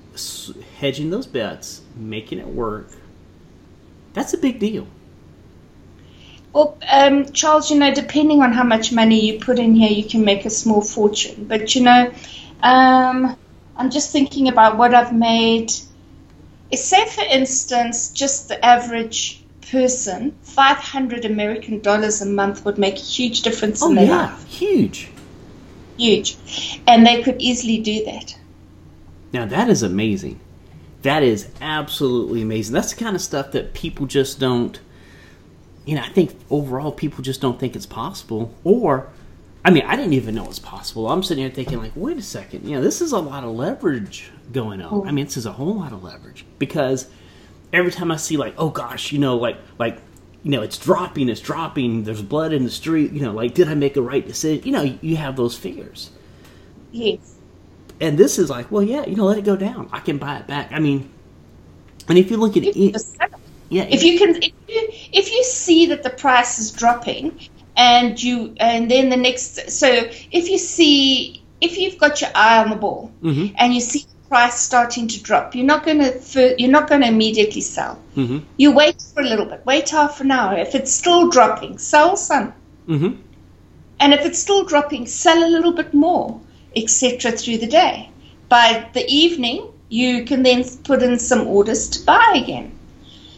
hedging 0.79 1.11
those 1.11 1.27
bets, 1.27 1.83
making 1.97 2.39
it 2.39 2.47
work. 2.47 2.89
That's 4.13 4.33
a 4.33 4.39
big 4.39 4.59
deal. 4.61 4.87
Well, 6.53 6.79
um, 6.89 7.33
Charles, 7.33 7.69
you 7.71 7.79
know, 7.79 7.93
depending 7.93 8.41
on 8.41 8.53
how 8.53 8.63
much 8.63 8.93
money 8.93 9.27
you 9.33 9.41
put 9.41 9.59
in 9.59 9.75
here, 9.75 9.91
you 9.91 10.05
can 10.05 10.25
make 10.25 10.45
a 10.45 10.51
small 10.51 10.83
fortune. 10.83 11.47
But, 11.47 11.75
you 11.75 11.83
know, 11.83 12.13
um, 12.63 13.37
I'm 13.77 13.91
just 13.91 14.13
thinking 14.13 14.47
about 14.49 14.79
what 14.79 14.95
I've 14.95 15.13
made. 15.13 15.73
Say, 16.73 17.07
for 17.09 17.25
instance, 17.29 18.11
just 18.11 18.49
the 18.49 18.65
average 18.65 19.43
person, 19.71 20.37
500 20.43 21.25
American 21.25 21.81
dollars 21.81 22.23
a 22.23 22.27
month 22.27 22.65
would 22.65 22.79
make 22.79 22.95
a 22.97 23.01
huge 23.01 23.43
difference 23.43 23.83
Oh, 23.83 23.89
in 23.91 23.97
their 23.97 24.07
yeah. 24.07 24.27
life. 24.27 24.47
Huge. 24.47 25.09
Huge. 25.97 26.37
And 26.87 27.05
they 27.05 27.23
could 27.23 27.41
easily 27.43 27.79
do 27.79 28.05
that. 28.05 28.37
Now, 29.35 29.47
that 29.47 29.69
is 29.69 29.83
amazing. 29.83 30.39
That 31.03 31.25
is 31.25 31.49
absolutely 31.61 32.41
amazing. 32.41 32.73
That's 32.73 32.95
the 32.95 33.05
kind 33.05 33.17
of 33.17 33.21
stuff 33.21 33.51
that 33.51 33.75
people 33.75 34.07
just 34.07 34.39
don't, 34.39 34.79
you 35.85 35.97
know, 35.97 36.03
I 36.03 36.09
think 36.09 36.39
overall 36.51 36.93
people 36.93 37.25
just 37.25 37.41
don't 37.41 37.59
think 37.59 37.75
it's 37.75 37.85
possible. 37.85 38.55
Or, 38.63 39.09
I 39.65 39.73
mean, 39.73 39.83
I 39.87 39.97
didn't 39.97 40.13
even 40.13 40.37
know 40.37 40.47
it's 40.47 40.61
possible. 40.61 41.11
I'm 41.11 41.25
sitting 41.25 41.43
here 41.43 41.53
thinking, 41.53 41.79
like, 41.79 41.91
wait 41.97 42.17
a 42.17 42.23
second, 42.23 42.67
you 42.67 42.77
know, 42.77 42.81
this 42.81 43.01
is 43.01 43.11
a 43.11 43.19
lot 43.19 43.43
of 43.43 43.51
leverage 43.51 44.31
going 44.53 44.81
on. 44.81 45.09
I 45.09 45.11
mean, 45.11 45.25
this 45.25 45.37
is 45.37 45.47
a 45.47 45.53
whole 45.53 45.75
lot 45.75 45.93
of 45.93 46.05
leverage 46.05 46.47
because 46.61 47.09
every 47.73 47.91
time 47.91 48.13
I 48.13 48.17
see, 48.17 48.37
like, 48.37 48.55
oh 48.57 48.71
gosh, 48.71 49.11
you 49.11 49.19
know, 49.19 49.37
like, 49.37 49.57
like, 49.81 49.99
you 50.45 50.53
know, 50.53 50.63
it's 50.63 50.79
dropping, 50.79 51.29
it's 51.29 51.41
dropping, 51.41 52.05
there's 52.05 52.23
blood 52.23 52.53
in 52.53 52.63
the 52.63 52.71
street, 52.71 53.11
you 53.11 53.23
know, 53.23 53.33
like, 53.33 53.53
did 53.53 53.69
I 53.69 53.75
make 53.75 53.97
a 53.97 54.03
right 54.03 54.25
decision? 54.25 54.65
You 54.65 54.73
know, 54.73 54.99
you 55.03 55.17
have 55.17 55.37
those 55.37 55.57
fears 55.57 56.11
Yes. 56.93 57.34
And 58.05 58.19
this 58.19 58.39
is 58.39 58.51
like, 58.51 58.71
well, 58.71 58.83
yeah, 58.83 59.05
you 59.07 59.17
know, 59.17 59.25
let 59.25 59.39
it 59.39 59.45
go 59.45 59.57
down. 59.57 59.89
I 59.93 60.01
can 60.01 60.19
buy 60.19 60.37
it 60.39 60.47
back. 60.47 60.73
I 60.73 60.79
mean, 60.79 61.11
and 62.09 62.19
if 62.19 62.31
you 62.31 62.37
look 62.37 62.57
at 62.57 62.65
it, 62.65 62.75
just 62.93 63.17
sell 63.17 63.27
it. 63.27 63.41
yeah, 63.71 63.85
if 63.85 64.03
you 64.03 64.19
can 64.19 64.37
if 64.37 64.53
you, 64.69 64.89
if 65.21 65.33
you 65.33 65.43
see 65.45 65.87
that 65.87 66.03
the 66.03 66.11
price 66.11 66.59
is 66.59 66.71
dropping 66.71 67.33
and 67.77 68.23
you 68.23 68.55
and 68.59 68.91
then 68.91 69.09
the 69.09 69.17
next 69.17 69.71
so 69.71 69.89
if 70.41 70.49
you 70.49 70.59
see 70.59 71.43
if 71.61 71.79
you've 71.79 71.99
got 71.99 72.21
your 72.21 72.31
eye 72.35 72.63
on 72.63 72.71
the 72.71 72.77
ball 72.77 73.11
Mhm. 73.23 73.55
and 73.59 73.75
you 73.75 73.81
see 73.81 74.01
the 74.01 74.29
price 74.29 74.59
starting 74.61 75.09
to 75.09 75.23
drop 75.23 75.55
you're 75.57 75.67
not 75.75 75.85
going 75.85 75.99
to 75.99 76.55
you're 76.59 76.71
not 76.71 76.89
going 76.89 77.01
to 77.01 77.09
immediately 77.09 77.61
sell 77.61 77.95
hmm 78.15 78.39
you 78.59 78.71
wait 78.71 79.03
for 79.13 79.23
a 79.23 79.29
little 79.33 79.47
bit 79.47 79.61
wait 79.67 79.89
half 79.91 80.21
an 80.21 80.31
hour 80.31 80.57
if 80.67 80.75
it's 80.77 80.93
still 80.93 81.29
dropping 81.31 81.79
sell 81.79 82.17
some 82.17 82.53
hmm 82.87 83.13
and 83.99 84.13
if 84.15 84.25
it's 84.25 84.39
still 84.39 84.65
dropping 84.65 85.05
sell 85.07 85.43
a 85.49 85.51
little 85.57 85.73
bit 85.73 85.93
more 85.93 86.29
etc 86.77 87.33
through 87.33 87.59
the 87.59 87.67
day 87.67 88.09
by 88.49 88.89
the 88.95 89.05
evening 89.09 89.69
you 89.89 90.25
can 90.25 90.43
then 90.43 90.65
put 90.85 91.03
in 91.03 91.19
some 91.19 91.47
orders 91.47 91.89
to 91.89 92.05
buy 92.05 92.33
again 92.35 92.71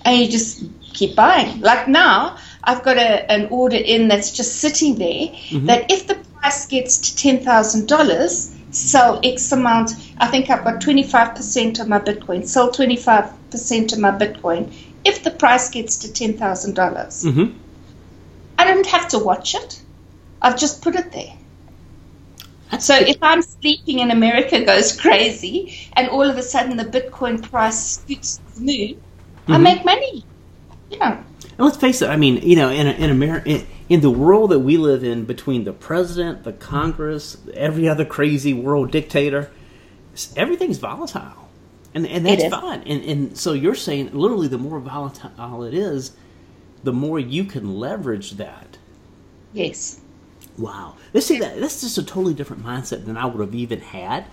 and 0.04 0.18
you 0.18 0.28
just 0.28 0.62
keep 0.94 1.14
buying. 1.16 1.60
Like 1.60 1.88
now, 1.88 2.36
I've 2.64 2.82
got 2.82 2.96
a, 2.96 3.30
an 3.30 3.48
order 3.50 3.76
in 3.76 4.08
that's 4.08 4.30
just 4.32 4.56
sitting 4.56 4.96
there. 4.96 5.28
That 5.66 5.90
if 5.90 6.06
the 6.06 6.14
price 6.40 6.66
gets 6.66 6.96
to 6.98 7.16
ten 7.16 7.44
thousand 7.44 7.88
dollars, 7.88 8.54
sell 8.70 9.20
X 9.24 9.52
amount. 9.52 9.90
I 10.18 10.28
think 10.28 10.48
I've 10.48 10.64
got 10.64 10.80
twenty 10.80 11.02
five 11.02 11.34
percent 11.34 11.78
of 11.80 11.88
my 11.88 11.98
Bitcoin. 11.98 12.46
Sell 12.46 12.70
twenty 12.70 12.96
five 12.96 13.30
percent 13.50 13.92
of 13.92 13.98
my 13.98 14.10
Bitcoin 14.12 14.72
if 15.04 15.22
the 15.22 15.30
price 15.30 15.70
gets 15.70 15.98
to 15.98 16.12
ten 16.12 16.34
thousand 16.38 16.74
dollars. 16.74 17.22
hmm 17.24 17.46
I 18.58 18.64
don't 18.64 18.86
have 18.86 19.08
to 19.08 19.18
watch 19.18 19.54
it. 19.54 19.82
I've 20.40 20.58
just 20.58 20.82
put 20.82 20.94
it 20.96 21.12
there. 21.12 21.32
So 22.80 22.94
if 22.96 23.16
I'm 23.22 23.42
sleeping 23.42 24.00
and 24.00 24.10
America 24.12 24.64
goes 24.64 24.98
crazy, 25.00 25.76
and 25.94 26.08
all 26.08 26.28
of 26.28 26.36
a 26.36 26.42
sudden 26.42 26.76
the 26.76 26.84
Bitcoin 26.84 27.42
price 27.42 27.98
scoots 28.00 28.40
the 28.54 28.60
moon, 28.60 29.00
I 29.48 29.56
Mhm. 29.56 29.62
make 29.62 29.84
money. 29.84 30.24
Know. 30.90 30.98
And 31.02 31.24
let's 31.58 31.76
face 31.76 32.02
it. 32.02 32.08
I 32.10 32.16
mean, 32.16 32.36
you 32.42 32.56
know, 32.56 32.68
in 32.70 32.86
in 32.86 33.10
America, 33.10 33.48
in, 33.48 33.66
in 33.88 34.00
the 34.00 34.10
world 34.10 34.50
that 34.50 34.60
we 34.60 34.76
live 34.76 35.02
in, 35.04 35.24
between 35.24 35.64
the 35.64 35.72
president, 35.72 36.44
the 36.44 36.52
Congress, 36.52 37.36
every 37.54 37.88
other 37.88 38.04
crazy 38.04 38.52
world 38.54 38.90
dictator, 38.90 39.50
everything's 40.36 40.78
volatile, 40.78 41.48
and 41.94 42.06
and 42.06 42.26
that's 42.26 42.46
fine. 42.48 42.82
And 42.82 43.02
and 43.04 43.36
so 43.38 43.52
you're 43.52 43.74
saying, 43.74 44.10
literally, 44.12 44.48
the 44.48 44.58
more 44.58 44.78
volatile 44.80 45.64
it 45.64 45.74
is, 45.74 46.12
the 46.84 46.92
more 46.92 47.18
you 47.18 47.44
can 47.44 47.78
leverage 47.78 48.32
that. 48.32 48.78
Yes. 49.52 50.00
Wow. 50.58 50.94
Let's 51.12 51.26
see 51.26 51.38
that 51.38 51.60
that's 51.60 51.80
just 51.82 51.98
a 51.98 52.02
totally 52.02 52.34
different 52.34 52.64
mindset 52.64 53.04
than 53.04 53.16
I 53.16 53.26
would 53.26 53.40
have 53.40 53.54
even 53.54 53.80
had. 53.80 54.24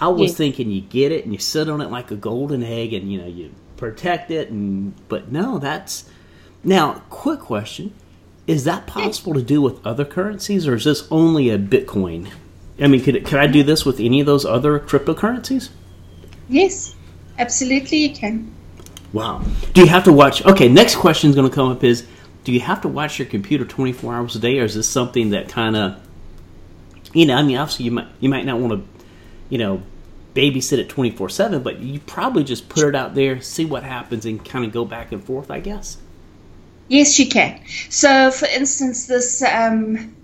I 0.00 0.08
was 0.08 0.30
Yeah. 0.32 0.36
thinking 0.36 0.70
you 0.70 0.80
get 0.80 1.12
it 1.12 1.24
and 1.24 1.32
you 1.32 1.38
sit 1.38 1.68
on 1.68 1.80
it 1.80 1.90
like 1.90 2.10
a 2.10 2.16
golden 2.16 2.62
egg 2.62 2.92
and 2.94 3.12
you 3.12 3.18
know 3.20 3.26
you 3.26 3.50
protect 3.76 4.30
it 4.30 4.50
and 4.50 4.94
but 5.08 5.30
no, 5.30 5.58
that's 5.58 6.04
now 6.64 7.02
quick 7.10 7.40
question. 7.40 7.92
Is 8.46 8.64
that 8.64 8.86
possible 8.86 9.34
to 9.34 9.42
do 9.42 9.60
with 9.62 9.84
other 9.86 10.04
currencies 10.04 10.66
or 10.66 10.74
is 10.74 10.84
this 10.84 11.06
only 11.10 11.50
a 11.50 11.58
Bitcoin? 11.58 12.28
I 12.80 12.86
mean, 12.88 13.02
could 13.02 13.22
could 13.24 13.38
I 13.38 13.46
do 13.46 13.62
this 13.62 13.84
with 13.84 14.00
any 14.00 14.20
of 14.20 14.26
those 14.26 14.44
other 14.46 14.78
cryptocurrencies? 14.80 15.68
Yes. 16.48 16.94
Absolutely, 17.38 17.98
you 17.98 18.14
can. 18.14 18.50
Wow. 19.12 19.42
Do 19.74 19.82
you 19.82 19.86
have 19.88 20.04
to 20.04 20.12
watch? 20.12 20.44
Okay, 20.44 20.68
next 20.68 20.96
question 20.96 21.30
is 21.30 21.36
going 21.36 21.48
to 21.48 21.54
come 21.54 21.70
up 21.70 21.82
is 21.84 22.06
do 22.44 22.52
you 22.52 22.60
have 22.60 22.80
to 22.82 22.88
watch 22.88 23.18
your 23.18 23.28
computer 23.28 23.64
24 23.64 24.14
hours 24.14 24.36
a 24.36 24.38
day 24.38 24.58
or 24.58 24.64
is 24.64 24.74
this 24.74 24.88
something 24.88 25.30
that 25.30 25.48
kind 25.48 25.76
of 25.76 26.00
you 27.12 27.26
know, 27.26 27.34
I 27.36 27.42
mean, 27.42 27.56
obviously 27.56 27.84
you 27.84 27.90
might 27.90 28.08
you 28.20 28.28
might 28.28 28.44
not 28.44 28.58
want 28.58 28.72
to, 28.72 29.04
you 29.48 29.58
know, 29.58 29.82
babysit 30.34 30.78
it 30.78 30.88
24/7, 30.88 31.62
but 31.62 31.80
you 31.80 32.00
probably 32.00 32.44
just 32.44 32.68
put 32.68 32.84
it 32.84 32.94
out 32.94 33.14
there, 33.14 33.40
see 33.40 33.64
what 33.64 33.82
happens 33.82 34.24
and 34.24 34.42
kind 34.44 34.64
of 34.64 34.72
go 34.72 34.84
back 34.84 35.12
and 35.12 35.22
forth, 35.22 35.50
I 35.50 35.60
guess. 35.60 35.98
Yes, 36.88 37.18
you 37.18 37.28
can. 37.28 37.60
So, 37.90 38.30
for 38.30 38.46
instance, 38.46 39.06
this 39.06 39.42
um, 39.42 40.14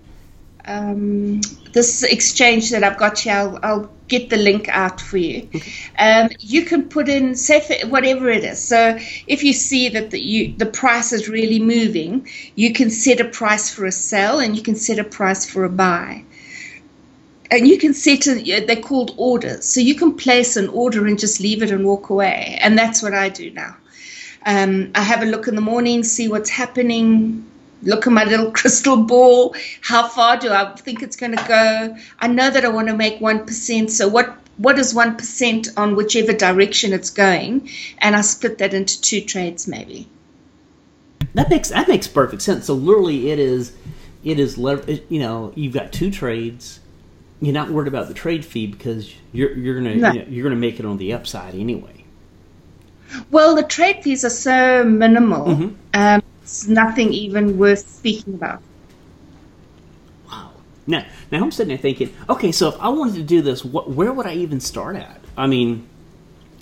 um, 0.69 1.41
this 1.73 2.03
exchange 2.03 2.69
that 2.69 2.83
I've 2.83 2.97
got 2.97 3.19
here, 3.19 3.33
I'll, 3.33 3.59
I'll 3.63 3.91
get 4.07 4.29
the 4.29 4.37
link 4.37 4.69
out 4.69 5.01
for 5.01 5.17
you. 5.17 5.49
Um, 5.97 6.29
you 6.39 6.63
can 6.63 6.89
put 6.89 7.09
in, 7.09 7.35
say, 7.35 7.81
whatever 7.85 8.29
it 8.29 8.43
is. 8.43 8.63
So, 8.63 8.97
if 9.27 9.43
you 9.43 9.51
see 9.53 9.89
that 9.89 10.11
the, 10.11 10.19
you, 10.19 10.53
the 10.55 10.67
price 10.67 11.11
is 11.11 11.27
really 11.27 11.59
moving, 11.59 12.27
you 12.55 12.71
can 12.73 12.89
set 12.91 13.19
a 13.19 13.25
price 13.25 13.73
for 13.73 13.85
a 13.85 13.91
sell 13.91 14.39
and 14.39 14.55
you 14.55 14.61
can 14.61 14.75
set 14.75 14.99
a 14.99 15.03
price 15.03 15.49
for 15.49 15.63
a 15.63 15.69
buy. 15.69 16.23
And 17.51 17.67
you 17.67 17.79
can 17.79 17.95
set 17.95 18.27
a, 18.27 18.65
they're 18.65 18.75
called 18.75 19.15
orders. 19.17 19.65
So 19.65 19.79
you 19.81 19.95
can 19.95 20.15
place 20.15 20.55
an 20.55 20.69
order 20.69 21.07
and 21.07 21.17
just 21.17 21.39
leave 21.39 21.63
it 21.63 21.71
and 21.71 21.83
walk 21.83 22.11
away. 22.11 22.59
And 22.61 22.77
that's 22.77 23.01
what 23.01 23.15
I 23.15 23.29
do 23.29 23.49
now. 23.49 23.75
Um, 24.45 24.91
I 24.95 25.01
have 25.01 25.23
a 25.23 25.25
look 25.25 25.47
in 25.47 25.55
the 25.55 25.61
morning, 25.61 26.03
see 26.03 26.27
what's 26.27 26.49
happening, 26.49 27.48
look 27.83 28.07
at 28.07 28.13
my 28.13 28.23
little 28.25 28.51
crystal 28.59 28.97
ball. 29.03 29.55
How 29.81 30.07
far 30.07 30.37
do 30.37 30.51
I 30.51 30.75
think 30.75 31.01
it's 31.01 31.15
going 31.15 31.35
to 31.35 31.45
go? 31.47 31.97
I 32.19 32.27
know 32.27 32.49
that 32.49 32.65
I 32.65 32.69
want 32.69 32.87
to 32.87 32.95
make 32.95 33.19
1%. 33.19 33.89
So, 33.89 34.07
what, 34.07 34.35
what 34.57 34.77
is 34.77 34.93
1% 34.93 35.67
on 35.77 35.95
whichever 35.95 36.33
direction 36.33 36.93
it's 36.93 37.09
going? 37.09 37.69
And 37.99 38.15
I 38.15 38.21
split 38.21 38.57
that 38.59 38.73
into 38.73 38.99
two 39.01 39.21
trades, 39.21 39.67
maybe. 39.67 40.07
That 41.33 41.49
makes 41.49 41.69
that 41.69 41.87
makes 41.87 42.07
perfect 42.07 42.41
sense. 42.41 42.65
So 42.65 42.73
literally 42.73 43.29
it 43.31 43.39
is 43.39 43.71
it 44.23 44.39
is 44.39 44.57
you 44.57 45.19
know, 45.19 45.51
you've 45.55 45.73
got 45.73 45.91
two 45.93 46.11
trades. 46.11 46.79
You're 47.41 47.53
not 47.53 47.69
worried 47.69 47.87
about 47.87 48.07
the 48.07 48.13
trade 48.13 48.43
fee 48.43 48.67
because 48.67 49.13
you're 49.31 49.51
you're 49.55 49.79
going 49.79 49.93
to 49.93 49.99
No. 49.99 50.11
you 50.11 50.19
know, 50.19 50.25
you're 50.27 50.49
to 50.49 50.55
make 50.55 50.79
it 50.79 50.85
on 50.85 50.97
the 50.97 51.13
upside 51.13 51.55
anyway. 51.55 52.03
Well, 53.31 53.55
the 53.55 53.63
trade 53.63 54.03
fees 54.03 54.23
are 54.25 54.29
so 54.29 54.83
minimal, 54.83 55.45
Mhm. 55.47 55.73
um, 55.93 56.23
it's 56.49 56.67
nothing 56.67 57.13
even 57.13 57.59
worth 57.59 57.87
speaking 57.87 58.33
about. 58.33 58.63
Wow. 60.27 60.51
Now, 60.87 61.05
now 61.31 61.43
I'm 61.43 61.51
sitting 61.51 61.69
there 61.69 61.77
thinking, 61.77 62.11
okay, 62.27 62.51
so 62.51 62.69
if 62.69 62.79
I 62.79 62.89
wanted 62.89 63.15
to 63.15 63.23
do 63.23 63.43
this, 63.43 63.63
what, 63.63 63.91
where 63.91 64.11
would 64.11 64.25
I 64.25 64.33
even 64.33 64.59
start 64.59 64.95
at? 64.95 65.21
I 65.37 65.45
mean, 65.45 65.87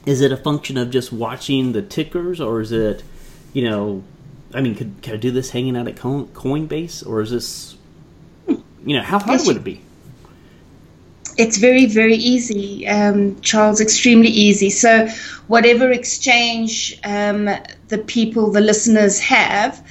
is 0.06 0.20
it 0.20 0.34
a 0.34 0.38
function 0.38 0.78
of 0.78 0.92
just 0.92 1.14
watching 1.14 1.72
the 1.72 1.82
tickers, 1.82 2.42
or 2.42 2.60
is 2.60 2.74
it, 2.74 3.02
you 3.54 3.70
know, 3.70 4.04
I 4.54 4.60
mean, 4.60 4.76
could, 4.76 5.02
could 5.02 5.14
I 5.14 5.18
do 5.18 5.32
this 5.32 5.52
hanging 5.52 5.78
out 5.78 5.88
at 5.88 5.96
Coinbase, 5.96 7.08
or 7.08 7.22
is 7.22 7.32
this, 7.32 7.78
hmm. 8.46 8.56
you 8.86 8.98
know, 8.98 9.04
how 9.04 9.20
hard 9.20 9.40
Yes, 9.40 9.48
would 9.48 9.56
it 9.56 9.64
be? 9.64 9.82
It's 11.38 11.58
very, 11.58 11.86
very 11.86 12.16
easy, 12.16 12.88
um, 12.88 13.40
Charles, 13.42 13.80
extremely 13.82 14.30
easy. 14.30 14.70
So, 14.72 15.08
whatever 15.48 15.92
exchange 15.92 17.00
um, 17.04 17.50
the 17.88 17.98
people, 18.00 18.52
the 18.52 18.62
listeners 18.62 19.20
have, 19.20 19.86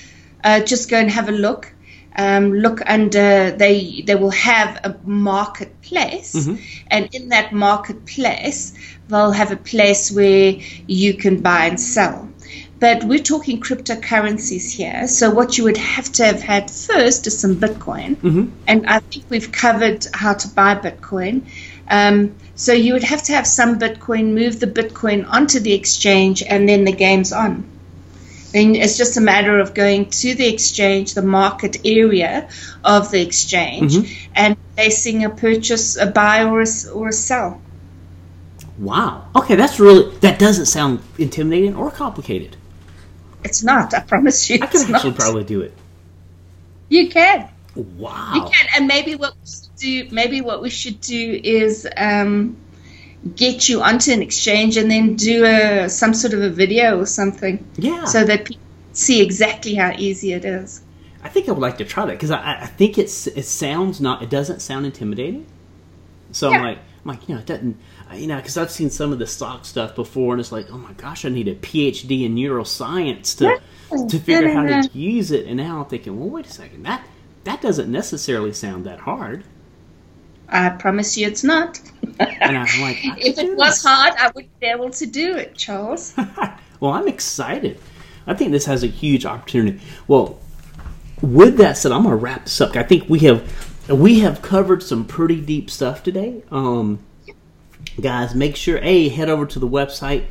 uh, 0.44 0.60
just 0.60 0.90
go 0.90 0.98
and 0.98 1.10
have 1.10 1.28
a 1.28 1.32
look. 1.32 1.72
um, 2.18 2.52
look 2.64 2.80
under 2.86 3.50
they 3.62 4.02
they 4.06 4.14
will 4.14 4.30
have 4.52 4.70
a 4.84 4.90
marketplace, 5.04 6.34
Mm-hmm. 6.34 6.56
and 6.88 7.08
in 7.12 7.28
that 7.28 7.52
marketplace 7.52 8.72
they'll 9.08 9.32
have 9.32 9.52
a 9.52 9.56
place 9.56 10.10
where 10.10 10.54
you 10.86 11.14
can 11.14 11.40
buy 11.42 11.66
and 11.66 11.78
sell. 11.80 12.28
But 12.78 13.04
we're 13.04 13.23
talking 13.23 13.61
cryptocurrencies 13.61 14.71
here, 14.71 15.09
so 15.09 15.30
what 15.30 15.56
you 15.56 15.64
would 15.64 15.78
have 15.78 16.12
to 16.12 16.25
have 16.26 16.42
had 16.42 16.71
first 16.71 17.26
is 17.26 17.38
some 17.38 17.56
Bitcoin, 17.56 18.16
Mm-hmm. 18.16 18.50
and 18.66 18.87
I 18.87 18.99
think 18.99 19.25
we've 19.30 19.50
covered 19.50 20.06
how 20.12 20.35
to 20.35 20.49
buy 20.49 20.75
Bitcoin. 20.75 21.42
Um, 21.88 22.35
so 22.54 22.73
you 22.75 22.92
would 22.92 23.04
have 23.04 23.23
to 23.25 23.33
have 23.33 23.47
some 23.47 23.78
Bitcoin, 23.78 24.35
move 24.35 24.61
the 24.61 24.66
Bitcoin 24.66 25.26
onto 25.26 25.59
the 25.59 25.73
exchange, 25.73 26.42
and 26.42 26.68
then 26.68 26.85
the 26.85 26.92
game's 26.92 27.33
on. 27.33 27.64
Then 28.52 28.75
it's 28.75 28.99
just 28.99 29.16
a 29.16 29.21
matter 29.23 29.59
of 29.59 29.73
going 29.73 30.11
to 30.11 30.35
the 30.35 30.47
exchange, 30.47 31.14
the 31.14 31.23
market 31.23 31.78
area 31.85 32.49
of 32.85 33.11
the 33.11 33.23
exchange, 33.23 33.95
Mm-hmm. 33.97 34.33
and 34.35 34.56
placing 34.75 35.25
a 35.25 35.30
purchase, 35.30 35.97
a 35.97 36.04
buy 36.06 36.45
or 36.45 36.61
a, 36.61 36.66
or 36.92 37.09
a 37.09 37.12
sell. 37.12 37.62
Wow. 38.78 39.28
Okay, 39.35 39.54
that's 39.54 39.80
really 39.80 40.14
that 40.18 40.38
doesn't 40.38 40.66
sound 40.66 41.00
intimidating 41.16 41.75
or 41.75 41.90
complicated. 41.90 42.56
It's 43.46 43.62
not. 43.62 43.94
I 43.94 44.00
promise 44.00 44.48
you. 44.50 44.58
I 44.60 44.66
it's 44.66 44.88
actually 44.90 45.10
not. 45.10 45.18
probably 45.18 45.44
do 45.44 45.60
it. 45.62 45.72
You 46.88 47.08
can. 47.08 47.48
Wow. 47.74 48.32
You 48.34 48.40
can. 48.42 48.66
And 48.76 48.86
maybe 48.86 49.16
what 49.16 49.34
we 49.34 49.46
should 49.46 49.76
do. 49.76 50.08
Maybe 50.10 50.40
what 50.40 50.62
we 50.62 50.70
should 50.70 51.00
do 51.00 51.40
is 51.42 51.86
um, 51.96 52.56
get 53.34 53.68
you 53.68 53.82
onto 53.82 54.12
an 54.12 54.22
exchange 54.22 54.76
and 54.76 54.90
then 54.90 55.14
do 55.16 55.44
a 55.44 55.88
some 55.88 56.14
sort 56.14 56.32
of 56.34 56.42
a 56.42 56.50
video 56.50 56.98
or 57.00 57.06
something, 57.06 57.66
Yeah. 57.76 58.04
so 58.04 58.24
that 58.24 58.44
people 58.46 58.62
see 58.92 59.22
exactly 59.22 59.74
how 59.74 59.92
easy 59.96 60.32
it 60.32 60.44
is. 60.44 60.82
I 61.22 61.28
think 61.28 61.48
I 61.48 61.52
would 61.52 61.60
like 61.60 61.78
to 61.78 61.84
try 61.84 62.06
that 62.06 62.12
because 62.12 62.30
I, 62.30 62.62
I 62.62 62.66
think 62.66 62.98
it's 62.98 63.26
it 63.26 63.44
sounds 63.44 64.00
not 64.00 64.22
it 64.22 64.30
doesn't 64.30 64.60
sound 64.60 64.86
intimidating. 64.86 65.46
So 66.32 66.52
I'm 66.52 66.62
like 66.62 66.78
I'm 67.04 67.08
like 67.10 67.28
you 67.28 67.34
know 67.34 67.40
it 67.40 67.46
doesn't 67.46 67.76
you 68.14 68.26
know 68.26 68.36
because 68.36 68.56
I've 68.56 68.70
seen 68.70 68.90
some 68.90 69.12
of 69.12 69.18
the 69.18 69.26
stock 69.26 69.64
stuff 69.64 69.94
before 69.94 70.32
and 70.34 70.40
it's 70.40 70.52
like 70.52 70.70
oh 70.70 70.78
my 70.78 70.92
gosh 70.92 71.25
I 71.25 71.28
need 71.28 71.48
a 71.48 71.54
PhD 71.54 72.25
in 72.25 72.34
neuroscience 72.34 73.36
to 73.38 73.60
to 74.08 74.18
figure 74.18 74.48
out 74.48 74.68
how 74.68 74.82
to 74.82 74.98
use 74.98 75.30
it 75.30 75.46
and 75.46 75.56
now 75.56 75.80
I'm 75.80 75.86
thinking 75.86 76.18
well 76.18 76.28
wait 76.28 76.46
a 76.46 76.50
second 76.50 76.84
that 76.84 77.04
that 77.44 77.60
doesn't 77.60 77.90
necessarily 77.90 78.52
sound 78.52 78.86
that 78.86 79.00
hard 79.00 79.44
I 80.48 80.70
promise 80.70 81.16
you, 81.16 81.26
it's 81.26 81.44
not. 81.44 81.80
and 82.20 82.56
I'm 82.58 82.80
like 82.80 82.98
if 83.18 83.38
it 83.38 83.56
was 83.56 83.82
hard, 83.82 84.14
I 84.18 84.30
wouldn't 84.34 84.58
be 84.60 84.66
able 84.66 84.90
to 84.90 85.06
do 85.06 85.36
it, 85.36 85.56
Charles. 85.56 86.14
well, 86.80 86.92
I'm 86.92 87.08
excited. 87.08 87.80
I 88.26 88.34
think 88.34 88.52
this 88.52 88.66
has 88.66 88.82
a 88.82 88.88
huge 88.88 89.25
opportunity. 89.25 89.80
Well, 90.08 90.38
with 91.20 91.56
that 91.58 91.76
said, 91.76 91.92
I'm 91.92 92.02
going 92.02 92.12
to 92.12 92.16
wrap 92.16 92.44
this 92.44 92.60
up. 92.60 92.76
I 92.76 92.82
think 92.82 93.08
we 93.08 93.20
have 93.20 93.88
we 93.88 94.20
have 94.20 94.42
covered 94.42 94.82
some 94.82 95.04
pretty 95.04 95.40
deep 95.40 95.70
stuff 95.70 96.02
today. 96.02 96.42
Um, 96.50 97.00
guys, 98.00 98.35
make 98.35 98.57
sure 98.57 98.78
a 98.83 99.09
head 99.09 99.28
over 99.28 99.47
to 99.47 99.59
the 99.59 99.69
website. 99.69 100.26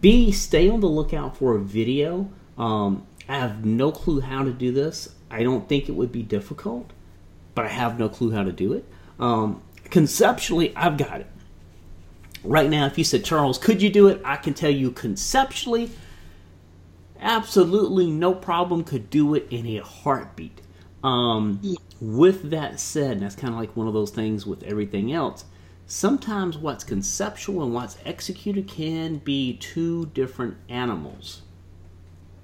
B 0.00 0.32
stay 0.32 0.68
on 0.68 0.80
the 0.80 0.88
lookout 0.88 1.36
for 1.36 1.54
a 1.54 1.60
video. 1.60 2.30
Um, 2.56 3.06
I 3.28 3.38
have 3.38 3.64
no 3.64 3.92
clue 3.92 4.20
how 4.20 4.44
to 4.44 4.52
do 4.52 4.72
this. 4.72 5.14
I 5.30 5.42
don't 5.42 5.68
think 5.68 5.88
it 5.88 5.92
would 5.92 6.12
be 6.12 6.22
difficult, 6.22 6.92
but 7.54 7.64
I 7.64 7.68
have 7.68 7.98
no 7.98 8.08
clue 8.08 8.30
how 8.30 8.42
to 8.42 8.52
do 8.52 8.72
it. 8.72 8.84
Um, 9.20 9.62
conceptually, 9.84 10.74
I've 10.74 10.96
got 10.96 11.20
it 11.20 11.26
right 12.44 12.70
now, 12.70 12.86
if 12.86 12.98
you 12.98 13.04
said, 13.04 13.24
Charles, 13.24 13.58
could 13.58 13.82
you 13.82 13.90
do 13.90 14.08
it? 14.08 14.20
I 14.24 14.36
can 14.36 14.54
tell 14.54 14.70
you 14.70 14.90
conceptually, 14.90 15.90
absolutely 17.20 18.10
no 18.10 18.34
problem, 18.34 18.84
could 18.84 19.10
do 19.10 19.34
it 19.34 19.46
in 19.50 19.66
a 19.66 19.78
heartbeat. 19.78 20.60
Um, 21.02 21.60
With 22.00 22.50
that 22.50 22.80
said, 22.80 23.12
and 23.12 23.22
that's 23.22 23.34
kind 23.34 23.52
of 23.52 23.60
like 23.60 23.76
one 23.76 23.86
of 23.86 23.94
those 23.94 24.10
things 24.10 24.46
with 24.46 24.62
everything 24.62 25.12
else, 25.12 25.44
sometimes 25.88 26.56
what's 26.56 26.84
conceptual 26.84 27.64
and 27.64 27.74
what's 27.74 27.96
executed 28.04 28.68
can 28.68 29.16
be 29.16 29.54
two 29.56 30.06
different 30.14 30.56
animals. 30.68 31.42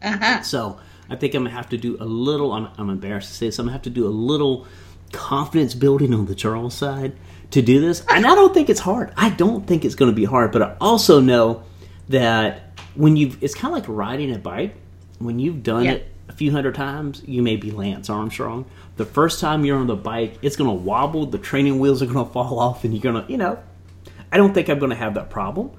Uh-huh. 0.02 0.42
So 0.42 0.80
I 1.09 1.14
think 1.16 1.35
I'm 1.35 1.44
gonna 1.44 1.54
have 1.54 1.68
to 1.68 1.76
do 1.76 1.96
a 2.00 2.04
little. 2.04 2.52
I'm, 2.52 2.68
I'm 2.76 2.90
embarrassed 2.90 3.28
to 3.28 3.35
say 3.35 3.46
this. 3.46 3.59
I'm 3.61 3.66
gonna 3.66 3.74
have 3.74 3.83
to 3.83 3.90
do 3.90 4.07
a 4.07 4.09
little 4.09 4.66
confidence 5.12 5.74
building 5.74 6.12
on 6.12 6.26
the 6.26 6.35
Charles 6.35 6.74
side 6.74 7.14
to 7.52 7.62
do 7.62 7.80
this, 7.80 8.04
and 8.09 8.26
I 8.26 8.35
don't 8.35 8.52
think 8.52 8.68
it's 8.68 8.80
hard. 8.80 9.12
I 9.16 9.30
don't 9.30 9.66
think 9.66 9.85
it's 9.85 9.94
gonna 9.94 10.12
be 10.12 10.24
hard, 10.24 10.50
but 10.50 10.62
I 10.62 10.76
also 10.80 11.20
know 11.20 11.62
that 12.09 12.78
when 12.96 13.16
you've, 13.16 13.42
it's 13.42 13.54
kind 13.54 13.74
of 13.76 13.80
like 13.80 13.88
riding 13.88 14.35
a 14.35 14.38
bike. 14.38 14.74
When 15.18 15.38
you've 15.38 15.62
done 15.62 15.85
Yeah. 15.85 15.92
it 15.92 16.09
a 16.28 16.33
few 16.33 16.50
hundred 16.50 16.74
times, 16.74 17.22
you 17.26 17.42
may 17.42 17.57
be 17.57 17.70
Lance 17.70 18.11
Armstrong. 18.11 18.64
The 18.96 19.04
first 19.04 19.40
time 19.40 19.64
you're 19.64 19.78
on 19.78 19.87
the 19.88 19.96
bike, 19.96 20.38
it's 20.42 20.57
gonna 20.57 20.72
wobble. 20.72 21.26
The 21.26 21.38
training 21.38 21.78
wheels 21.78 22.02
are 22.02 22.07
gonna 22.07 22.24
fall 22.33 22.59
off, 22.59 22.85
and 22.85 22.94
you're 22.94 23.02
gonna, 23.02 23.24
you 23.28 23.37
know. 23.37 23.59
I 24.30 24.37
don't 24.37 24.52
think 24.54 24.68
I'm 24.68 24.78
gonna 24.78 24.94
have 24.94 25.14
that 25.14 25.30
problem, 25.30 25.70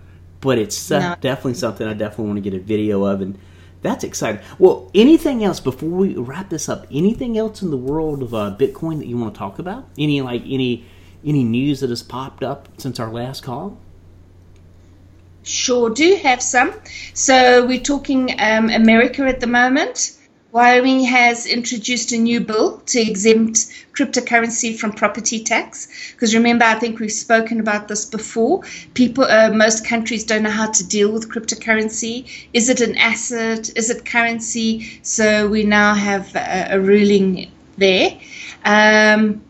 but 0.42 0.58
it's 0.58 0.90
No. 0.90 1.16
definitely 1.22 1.56
something 1.56 1.88
I 1.88 1.94
definitely 1.94 2.26
want 2.28 2.44
to 2.44 2.50
get 2.50 2.54
a 2.60 2.64
video 2.64 3.04
of, 3.06 3.22
and 3.22 3.38
that's 3.82 4.04
exciting. 4.04 4.42
Well, 4.60 4.90
anything 4.96 5.44
else 5.44 5.60
before 5.60 5.90
we 5.90 6.16
wrap 6.16 6.50
this 6.50 6.68
up? 6.70 6.88
Anything 6.92 7.38
else 7.38 7.62
in 7.62 7.70
the 7.72 7.78
world 7.78 8.24
of 8.24 8.34
uh, 8.34 8.56
Bitcoin 8.58 8.98
that 9.00 9.08
you 9.08 9.18
want 9.18 9.34
to 9.34 9.38
talk 9.38 9.60
about? 9.60 9.86
Any 9.98 10.22
like 10.22 10.42
any 10.48 10.86
any 11.26 11.44
news 11.44 11.80
that 11.80 11.90
has 11.90 12.04
popped 12.04 12.44
up 12.44 12.70
since 12.78 13.00
our 13.00 13.12
last 13.12 13.44
call? 13.44 13.78
Sure 15.44 15.90
do 15.90 16.16
have 16.24 16.42
some. 16.42 16.74
So 17.14 17.66
we're 17.66 17.80
talking 17.80 18.36
um, 18.40 18.70
America 18.70 19.24
at 19.26 19.40
the 19.40 19.48
moment. 19.48 20.18
Wyoming 20.56 21.04
has 21.04 21.46
introduced 21.46 22.14
a 22.14 22.18
new 22.18 22.40
bill 22.40 22.78
to 22.86 23.02
exempt 23.02 23.68
cryptocurrency 23.92 24.74
from 24.80 24.94
property 24.94 25.44
tax. 25.44 25.90
Because 26.14 26.34
remember, 26.34 26.64
I 26.64 26.76
think 26.76 26.98
we've 26.98 27.12
spoken 27.12 27.60
about 27.60 27.90
this 27.90 28.06
before. 28.06 28.62
People, 28.94 29.26
uh, 29.26 29.52
most 29.52 29.86
countries 29.86 30.24
don't 30.24 30.44
know 30.44 30.50
how 30.50 30.72
to 30.72 30.88
deal 30.88 31.12
with 31.12 31.30
cryptocurrency. 31.30 32.48
Is 32.54 32.70
it 32.70 32.80
an 32.80 32.98
asset? 32.98 33.70
Is 33.76 33.90
it 33.90 34.06
currency? 34.06 35.02
So 35.02 35.46
we 35.50 35.66
now 35.66 35.94
have 35.94 36.34
a, 36.38 36.68
a 36.76 36.80
ruling 36.80 37.52
there. 37.78 38.18
Um, 38.64 39.42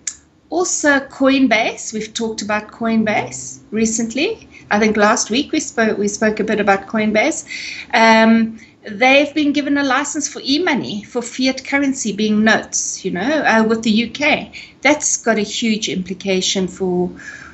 also, 0.49 1.01
Coinbase. 1.01 1.93
We've 1.93 2.15
talked 2.15 2.41
about 2.41 2.69
Coinbase 2.69 3.59
recently. 3.69 4.49
I 4.71 4.79
think 4.79 4.97
last 4.97 5.29
week 5.29 5.51
we 5.51 5.59
spoke 5.59 5.99
we 5.99 6.07
spoke 6.07 6.39
a 6.39 6.43
bit 6.43 6.59
about 6.59 6.87
Coinbase. 6.87 7.45
Um, 7.93 8.57
they've 8.87 9.33
been 9.33 9.53
given 9.53 9.77
a 9.77 9.83
license 9.83 10.27
for 10.27 10.41
e-money 10.43 11.03
for 11.03 11.21
fiat 11.21 11.65
currency 11.65 12.13
being 12.13 12.43
notes. 12.43 13.03
You 13.03 13.11
know, 13.11 13.21
uh, 13.21 13.63
with 13.63 13.83
the 13.83 14.09
UK, 14.09 14.53
that's 14.81 15.17
got 15.17 15.37
a 15.37 15.41
huge 15.41 15.89
implication 15.89 16.67
for 16.67 17.09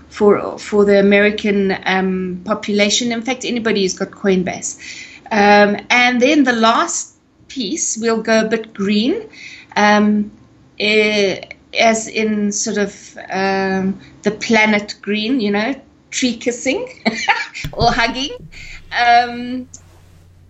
for 0.10 0.58
for 0.60 0.86
the 0.86 1.00
American 1.00 1.78
um, 1.86 2.41
population. 2.46 3.12
In 3.12 3.22
fact, 3.22 3.46
anybody 3.46 3.82
who's 3.82 3.98
got 3.98 4.12
Coinbase. 4.12 4.78
Um, 5.32 5.78
and 5.89 6.22
then 6.22 6.44
the 6.44 6.54
last 6.54 7.15
piece, 7.48 7.98
we'll 7.98 8.22
go 8.22 8.41
a 8.41 8.50
bit 8.50 8.74
green. 8.74 9.30
Um, 9.76 10.32
eh, 10.80 11.41
as 11.78 12.08
in 12.08 12.52
sort 12.52 12.78
of 12.78 13.17
um, 13.30 14.00
the 14.24 14.32
planet 14.32 14.96
green, 15.02 15.39
you 15.39 15.52
know, 15.52 15.76
tree 16.10 16.36
kissing 16.36 16.88
or 17.74 17.91
hugging. 17.91 18.32
Um, 18.91 19.70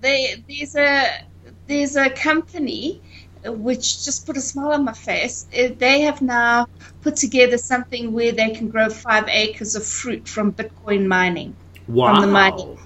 they, 0.01 0.43
there's 0.47 0.75
a 0.75 1.23
there's 1.67 1.95
a 1.95 2.09
company 2.09 3.01
which 3.45 4.03
just 4.05 4.25
put 4.25 4.37
a 4.37 4.41
smile 4.41 4.73
on 4.73 4.85
my 4.85 4.93
face. 4.93 5.47
Uh, 5.57 5.69
They 5.77 6.01
have 6.01 6.21
now 6.21 6.67
put 7.01 7.15
together 7.15 7.57
something 7.57 8.11
where 8.13 8.31
they 8.31 8.51
can 8.51 8.67
grow 8.69 8.89
five 8.89 9.27
acres 9.29 9.75
of 9.75 9.85
fruit 9.85 10.27
from 10.27 10.53
Bitcoin 10.53 11.07
mining. 11.07 11.55
Wow, 11.87 12.13
From 12.13 12.21
the 12.21 12.27
mining. 12.27 12.77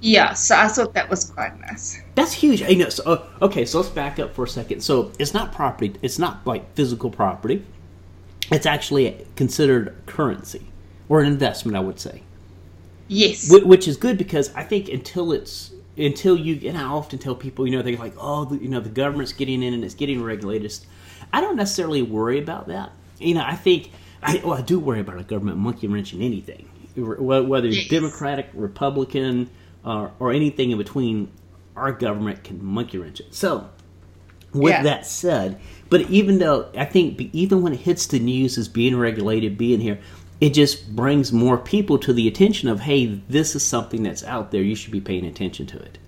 Yeah, 0.00 0.32
so 0.34 0.56
I 0.56 0.68
thought 0.68 0.94
that 0.94 1.10
was 1.10 1.24
quite 1.24 1.58
nice. 1.60 2.00
that's 2.14 2.32
huge. 2.32 2.60
No, 2.62 2.88
so, 2.88 3.02
uh, 3.04 3.28
okay, 3.42 3.64
so 3.64 3.78
let's 3.80 3.90
back 3.90 4.18
up 4.20 4.32
for 4.32 4.44
a 4.44 4.48
second. 4.48 4.80
So 4.80 5.10
it's 5.18 5.34
not 5.34 5.52
property. 5.52 5.94
It's 6.02 6.18
not 6.20 6.46
like 6.46 6.72
physical 6.74 7.10
property. 7.10 7.64
It's 8.50 8.64
actually 8.66 9.26
considered 9.34 9.96
currency 10.06 10.62
or 11.08 11.20
an 11.20 11.26
investment, 11.26 11.76
I 11.76 11.80
would 11.80 11.98
say. 11.98 12.22
Yes. 13.08 13.48
Wh- 13.50 13.66
which 13.66 13.88
is 13.88 13.96
good 13.96 14.18
because 14.18 14.54
I 14.54 14.62
think 14.62 14.88
until 14.88 15.32
it's 15.32 15.72
until 15.98 16.36
you 16.36 16.68
and 16.68 16.78
I 16.78 16.84
often 16.84 17.18
tell 17.18 17.34
people, 17.34 17.66
you 17.66 17.76
know, 17.76 17.82
they're 17.82 17.96
like, 17.96 18.14
oh, 18.18 18.44
the, 18.44 18.56
you 18.56 18.68
know, 18.68 18.80
the 18.80 18.88
government's 18.88 19.32
getting 19.32 19.62
in 19.62 19.74
and 19.74 19.84
it's 19.84 19.94
getting 19.94 20.22
regulated. 20.22 20.72
I 21.32 21.40
don't 21.40 21.56
necessarily 21.56 22.02
worry 22.02 22.38
about 22.38 22.68
that. 22.68 22.92
You 23.18 23.34
know, 23.34 23.42
I 23.44 23.54
think 23.56 23.90
I 24.22 24.40
well, 24.44 24.54
I 24.54 24.62
do 24.62 24.78
worry 24.78 25.00
about 25.00 25.18
a 25.18 25.24
government 25.24 25.58
monkey 25.58 25.86
wrenching 25.88 26.22
anything, 26.22 26.68
whether 26.96 27.68
it's 27.68 27.76
Yes. 27.76 27.88
Democratic, 27.88 28.48
Republican, 28.54 29.50
uh, 29.84 30.08
or 30.18 30.32
anything 30.32 30.70
in 30.70 30.78
between. 30.78 31.30
Our 31.76 31.92
government 31.92 32.42
can 32.42 32.64
monkey 32.64 32.98
wrench 32.98 33.20
it. 33.20 33.32
So, 33.32 33.68
with 34.52 34.72
Yeah. 34.72 34.82
that 34.82 35.06
said, 35.06 35.60
but 35.90 36.10
even 36.10 36.38
though 36.38 36.66
I 36.76 36.84
think 36.86 37.30
even 37.32 37.62
when 37.62 37.72
it 37.72 37.80
hits 37.80 38.06
the 38.06 38.18
news 38.18 38.58
as 38.58 38.66
being 38.66 38.96
regulated, 38.96 39.56
being 39.56 39.80
here, 39.80 40.00
it 40.40 40.50
just 40.50 40.94
brings 40.94 41.32
more 41.32 41.58
people 41.58 41.98
to 41.98 42.12
the 42.12 42.28
attention 42.28 42.68
of, 42.68 42.80
hey, 42.80 43.06
this 43.28 43.56
is 43.56 43.64
something 43.64 44.02
that's 44.02 44.22
out 44.24 44.50
there. 44.52 44.62
You 44.62 44.74
should 44.76 44.92
be 44.92 45.00
paying 45.00 45.24
attention 45.26 45.66
to 45.68 45.78
it. 45.78 45.98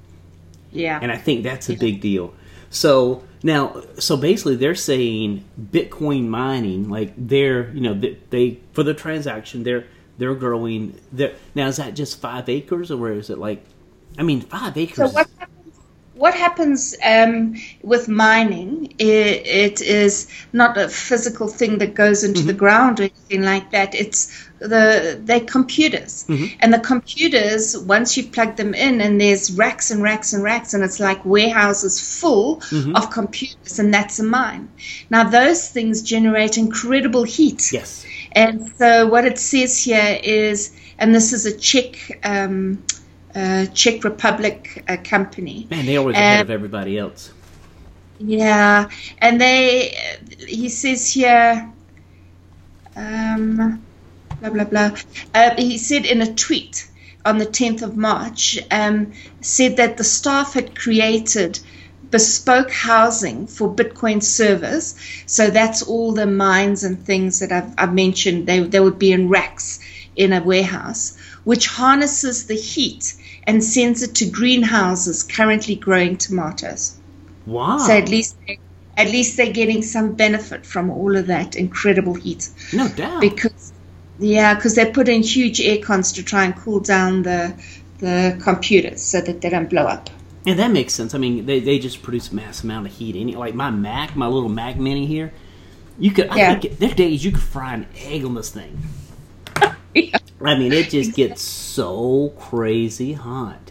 yeah. 0.73 0.99
And 1.03 1.11
I 1.11 1.17
think 1.17 1.43
that's 1.43 1.69
a 1.69 1.75
big 1.77 2.01
deal. 2.01 2.33
So 2.71 3.25
Now, 3.43 3.83
so 3.99 4.17
basically, 4.17 4.57
they're 4.57 4.75
saying 4.75 5.45
Bitcoin 5.61 6.29
mining, 6.29 6.89
like 6.91 7.13
they're 7.17 7.71
you 7.71 7.81
know 7.81 7.95
they, 7.95 8.19
they 8.31 8.59
for 8.73 8.83
the 8.83 8.95
transaction 8.95 9.63
they're 9.65 9.87
they're 10.19 10.35
growing. 10.35 10.99
They're, 11.11 11.35
now 11.55 11.69
is 11.69 11.79
that 11.79 11.95
just 11.95 12.21
five 12.21 12.49
acres 12.49 12.91
or 12.91 12.99
where 12.99 13.15
is 13.15 13.31
it 13.31 13.39
like? 13.39 13.65
I 14.19 14.23
mean, 14.23 14.43
five 14.43 14.77
acres. 14.77 14.97
So 14.97 15.09
what 15.09 15.29
happens? 15.39 15.60
What 16.21 16.35
happens 16.35 16.95
um, 17.03 17.55
with 17.83 18.07
mining? 18.07 18.93
It, 18.99 19.47
it 19.47 19.81
is 19.81 20.29
not 20.53 20.77
a 20.77 20.87
physical 20.91 21.49
thing 21.49 21.79
that 21.79 21.95
goes 21.95 22.25
into 22.25 22.41
mm-hmm. 22.41 22.49
the 22.49 22.53
ground 22.53 23.01
or 23.01 23.05
anything 23.05 23.43
like 23.43 23.71
that. 23.71 23.95
It's 23.95 24.21
the 24.59 25.19
they're 25.25 25.41
computers, 25.41 26.27
mm-hmm. 26.29 26.59
and 26.61 26.75
the 26.75 26.79
computers 26.79 27.75
once 27.79 28.19
you 28.19 28.25
plug 28.25 28.57
them 28.57 28.75
in, 28.75 29.01
and 29.01 29.19
there's 29.19 29.51
racks 29.53 29.91
and 29.91 30.03
racks 30.03 30.35
and 30.35 30.43
racks, 30.43 30.75
and 30.75 30.85
it's 30.85 31.01
like 31.01 31.25
warehouses 31.25 32.21
full 32.21 32.57
mm-hmm. 32.57 32.95
of 32.97 33.11
computers, 33.11 33.79
and 33.79 33.95
that's 33.95 34.19
a 34.19 34.23
mine. 34.23 34.69
Now 35.09 35.25
those 35.25 35.71
things 35.71 36.03
generate 36.03 36.59
incredible 36.59 37.25
heat. 37.25 37.73
Yes. 37.73 38.05
And 38.33 38.71
so 38.77 39.07
what 39.07 39.25
it 39.25 39.39
says 39.39 39.83
here 39.83 40.21
is, 40.23 40.71
and 40.99 41.15
this 41.15 41.33
is 41.33 41.47
a 41.47 41.57
Czech. 41.59 42.21
Um, 42.23 42.85
uh, 43.35 43.67
Czech 43.67 44.05
Republic 44.05 44.85
uh, 44.89 44.97
company. 45.03 45.67
Man, 45.71 45.87
they 45.87 45.97
always 45.97 46.17
ahead 46.17 46.41
of 46.41 46.51
everybody 46.51 46.99
else. 46.99 47.33
Yeah, 48.19 48.91
and 49.19 49.41
they. 49.41 49.95
He 50.47 50.69
says 50.69 51.11
here. 51.11 51.73
Um, 52.97 53.83
blah 54.41 54.51
blah 54.51 54.65
blah. 54.65 54.91
Uh, 55.35 55.55
he 55.57 55.79
said 55.79 56.05
in 56.07 56.21
a 56.21 56.35
tweet 56.35 56.89
on 57.25 57.39
the 57.39 57.47
10th 57.47 57.83
of 57.83 57.97
March, 57.97 58.59
um, 58.71 59.13
said 59.41 59.77
that 59.77 59.97
the 59.97 60.05
staff 60.05 60.55
had 60.55 60.75
created 60.79 61.61
bespoke 62.11 62.71
housing 62.71 63.47
for 63.47 63.73
Bitcoin 63.73 64.23
servers. 64.23 64.97
So 65.27 65.51
that's 65.51 65.83
all 65.83 66.13
the 66.13 66.27
mines 66.27 66.83
and 66.83 67.05
things 67.05 67.39
that 67.41 67.53
I've, 67.53 67.73
I've 67.79 67.95
mentioned. 67.95 68.47
They, 68.47 68.61
they 68.61 68.81
would 68.81 68.99
be 68.99 69.13
in 69.13 69.29
racks 69.29 69.81
in 70.17 70.33
a 70.33 70.43
warehouse, 70.43 71.17
which 71.45 71.67
harnesses 71.67 72.47
the 72.47 72.55
heat 72.55 73.15
and 73.45 73.63
sends 73.63 74.03
it 74.03 74.15
to 74.17 74.27
greenhouses 74.27 75.23
currently 75.23 75.77
growing 75.77 76.17
tomatoes. 76.17 76.97
Wow! 77.47 77.79
So 77.79 77.93
at 77.93 78.09
least 78.09 78.37
at 78.97 79.09
least 79.09 79.37
they're 79.37 79.53
getting 79.53 79.83
some 79.83 80.13
benefit 80.13 80.67
from 80.67 80.91
all 80.91 81.17
of 81.17 81.27
that 81.29 81.57
incredible 81.57 82.15
heat. 82.15 82.49
No 82.73 82.89
doubt. 82.89 83.21
Because 83.21 83.73
yeah, 84.19 84.55
because 84.55 84.75
they 84.75 84.91
put 84.91 85.09
in 85.09 85.23
huge 85.23 85.61
air 85.61 85.79
cons 85.83 86.13
to 86.13 86.23
try 86.23 86.45
and 86.45 86.55
cool 86.55 86.81
down 86.81 87.23
the 87.23 87.55
the 87.99 88.39
computers 88.43 89.01
so 89.01 89.21
that 89.21 89.41
they 89.41 89.51
don't 89.51 89.71
blow 89.71 89.85
up. 89.85 90.11
And 90.47 90.59
that 90.59 90.71
makes 90.71 90.95
sense. 90.95 91.15
I 91.15 91.19
mean, 91.19 91.45
they, 91.45 91.61
they 91.61 91.79
just 91.79 92.03
produce 92.03 92.31
a 92.31 92.35
mass 92.35 92.65
amount 92.65 92.87
of 92.87 92.93
heat. 92.93 93.15
Any 93.15 93.37
like 93.37 93.55
my 93.55 93.71
Mac, 93.71 94.17
my 94.17 94.27
little 94.27 94.49
Mac 94.49 94.77
Mini 94.77 95.07
here, 95.07 95.33
you 95.99 96.11
could. 96.11 96.31
Yeah. 96.35 96.59
Think 96.59 96.79
there 96.79 96.91
are 96.91 96.95
days 96.95 97.25
you 97.25 97.33
could 97.33 97.43
fry 97.43 97.75
an 97.75 97.87
egg 97.97 98.25
on 98.25 98.35
this 98.35 98.51
thing. 98.51 98.79
I 100.43 100.57
mean, 100.59 100.73
it 100.73 100.91
just 100.91 101.15
gets 101.15 101.43
so 101.43 102.33
crazy 102.39 103.13
hot. 103.13 103.71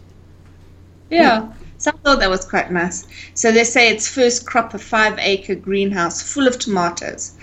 Yeah. 1.10 1.51
So 1.79 1.91
I 1.91 1.97
thought 1.97 2.19
that 2.19 2.29
was 2.29 2.45
quite 2.45 2.71
nice. 2.71 3.08
So 3.34 3.51
they 3.51 3.63
say 3.63 3.89
it's 3.89 4.08
first 4.08 4.45
crop 4.45 4.73
of 4.73 4.84
five 4.84 5.17
acre 5.17 5.55
greenhouse 5.55 6.21
full 6.21 6.45
of 6.45 6.60
tomatoes, 6.60 7.38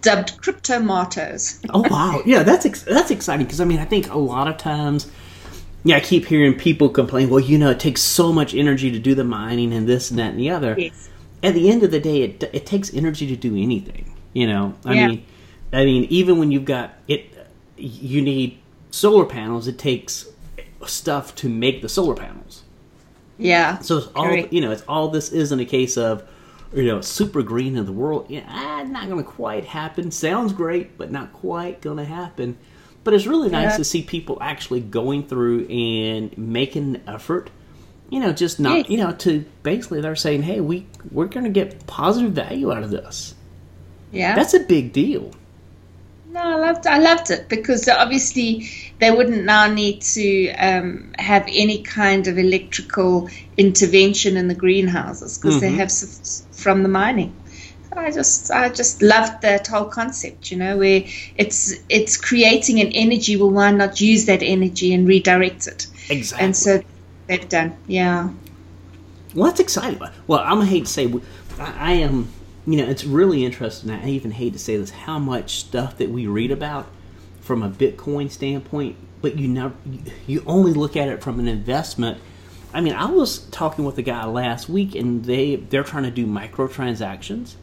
dubbed 0.00 0.40
crypto 0.40 0.78
tomatoes. 0.78 1.60
oh 1.70 1.84
wow, 1.90 2.22
yeah, 2.24 2.44
that's 2.44 2.64
ex- 2.64 2.82
that's 2.82 3.10
exciting 3.10 3.46
because 3.46 3.60
I 3.60 3.64
mean 3.64 3.80
I 3.80 3.84
think 3.84 4.08
a 4.10 4.18
lot 4.18 4.46
of 4.46 4.56
times, 4.58 5.10
yeah, 5.82 5.96
I 5.96 6.00
keep 6.00 6.26
hearing 6.26 6.54
people 6.54 6.88
complain. 6.88 7.30
Well, 7.30 7.40
you 7.40 7.58
know, 7.58 7.70
it 7.70 7.80
takes 7.80 8.00
so 8.00 8.32
much 8.32 8.54
energy 8.54 8.92
to 8.92 8.98
do 9.00 9.14
the 9.16 9.24
mining 9.24 9.72
and 9.72 9.88
this 9.88 10.10
and 10.10 10.18
that 10.20 10.30
and 10.30 10.38
the 10.38 10.50
other. 10.50 10.76
Yes. 10.78 11.08
At 11.42 11.54
the 11.54 11.68
end 11.68 11.82
of 11.82 11.90
the 11.90 12.00
day, 12.00 12.22
it 12.22 12.48
it 12.52 12.66
takes 12.66 12.94
energy 12.94 13.26
to 13.26 13.36
do 13.36 13.56
anything. 13.56 14.14
You 14.34 14.46
know, 14.46 14.74
I 14.84 14.94
yeah. 14.94 15.08
mean, 15.08 15.26
I 15.72 15.84
mean, 15.84 16.04
even 16.10 16.38
when 16.38 16.52
you've 16.52 16.64
got 16.64 16.92
it, 17.08 17.26
you 17.76 18.22
need 18.22 18.60
solar 18.90 19.24
panels, 19.24 19.66
it 19.68 19.78
takes 19.78 20.26
stuff 20.86 21.34
to 21.36 21.48
make 21.48 21.82
the 21.82 21.88
solar 21.88 22.14
panels. 22.14 22.62
Yeah. 23.38 23.78
So 23.78 23.98
it's 23.98 24.06
all 24.08 24.36
you 24.36 24.60
know. 24.60 24.70
It's 24.70 24.82
all 24.86 25.08
this 25.08 25.30
isn't 25.32 25.58
a 25.58 25.64
case 25.64 25.96
of 25.96 26.28
you 26.74 26.84
know 26.84 27.00
super 27.00 27.42
green 27.42 27.76
in 27.76 27.86
the 27.86 27.92
world. 27.92 28.26
Yeah, 28.28 28.44
ah, 28.46 28.82
not 28.82 29.08
going 29.08 29.22
to 29.22 29.28
quite 29.28 29.64
happen. 29.64 30.10
Sounds 30.10 30.52
great, 30.52 30.98
but 30.98 31.10
not 31.10 31.32
quite 31.32 31.80
going 31.80 31.96
to 31.96 32.04
happen. 32.04 32.58
But 33.02 33.14
it's 33.14 33.26
really 33.26 33.48
nice 33.48 33.72
yeah. 33.72 33.76
to 33.78 33.84
see 33.84 34.02
people 34.02 34.38
actually 34.42 34.80
going 34.80 35.26
through 35.26 35.66
and 35.68 36.36
making 36.36 36.96
an 36.96 37.02
effort. 37.08 37.50
You 38.10 38.20
know, 38.20 38.32
just 38.32 38.60
not 38.60 38.90
you 38.90 38.98
know 38.98 39.12
to 39.12 39.44
basically 39.62 40.02
they're 40.02 40.16
saying, 40.16 40.42
hey, 40.42 40.60
we 40.60 40.86
we're 41.10 41.26
going 41.26 41.44
to 41.44 41.50
get 41.50 41.86
positive 41.86 42.32
value 42.32 42.72
out 42.72 42.82
of 42.82 42.90
this. 42.90 43.34
Yeah, 44.12 44.34
that's 44.34 44.52
a 44.52 44.60
big 44.60 44.92
deal. 44.92 45.32
No, 46.32 46.40
I 46.40 46.54
loved 46.54 46.86
I 46.86 46.98
loved 46.98 47.30
it 47.30 47.48
because 47.48 47.88
obviously 47.88 48.68
they 49.00 49.10
wouldn't 49.10 49.44
now 49.44 49.66
need 49.66 50.02
to 50.02 50.50
um, 50.52 51.12
have 51.18 51.44
any 51.48 51.82
kind 51.82 52.28
of 52.28 52.38
electrical 52.38 53.28
intervention 53.56 54.36
in 54.36 54.46
the 54.46 54.54
greenhouses 54.54 55.38
because 55.38 55.56
mm-hmm. 55.56 55.60
they 55.60 55.72
have 55.72 55.90
from 56.52 56.84
the 56.84 56.88
mining. 56.88 57.34
So 57.88 57.98
I 57.98 58.12
just 58.12 58.50
I 58.52 58.68
just 58.68 59.02
loved 59.02 59.42
that 59.42 59.66
whole 59.66 59.86
concept, 59.86 60.52
you 60.52 60.56
know, 60.56 60.78
where 60.78 61.02
it's 61.36 61.74
it's 61.88 62.16
creating 62.16 62.80
an 62.80 62.92
energy. 62.92 63.36
Well, 63.36 63.50
why 63.50 63.72
not 63.72 64.00
use 64.00 64.26
that 64.26 64.42
energy 64.42 64.94
and 64.94 65.08
redirect 65.08 65.66
it? 65.66 65.88
Exactly. 66.08 66.44
And 66.44 66.56
so 66.56 66.82
they've 67.26 67.48
done, 67.48 67.76
yeah. 67.88 68.30
Well, 69.34 69.46
that's 69.46 69.60
exciting. 69.60 70.00
Well, 70.28 70.40
I'm 70.40 70.58
gonna 70.58 70.66
hate 70.66 70.86
to 70.86 70.92
say 70.92 71.12
I, 71.58 71.74
I 71.76 71.92
am 71.94 72.28
you 72.66 72.76
know, 72.76 72.84
it's 72.84 73.04
really 73.04 73.44
interesting. 73.44 73.90
I 73.90 74.08
even 74.08 74.32
hate 74.32 74.52
to 74.52 74.58
say 74.58 74.76
this, 74.76 74.90
how 74.90 75.18
much 75.18 75.56
stuff 75.56 75.96
that 75.98 76.10
we 76.10 76.26
read 76.26 76.50
about 76.50 76.86
from 77.40 77.62
a 77.62 77.70
Bitcoin 77.70 78.30
standpoint, 78.30 78.96
but 79.22 79.36
you 79.36 79.48
never, 79.48 79.74
you 80.26 80.42
only 80.46 80.72
look 80.72 80.96
at 80.96 81.08
it 81.08 81.22
from 81.22 81.38
an 81.40 81.48
investment. 81.48 82.18
I 82.72 82.80
mean, 82.80 82.94
I 82.94 83.06
was 83.06 83.38
talking 83.46 83.84
with 83.84 83.98
a 83.98 84.02
guy 84.02 84.24
last 84.26 84.68
week, 84.68 84.94
and 84.94 85.24
they 85.24 85.56
they're 85.56 85.82
trying 85.82 86.04
to 86.04 86.10
do 86.10 86.26
microtransactions. 86.26 87.54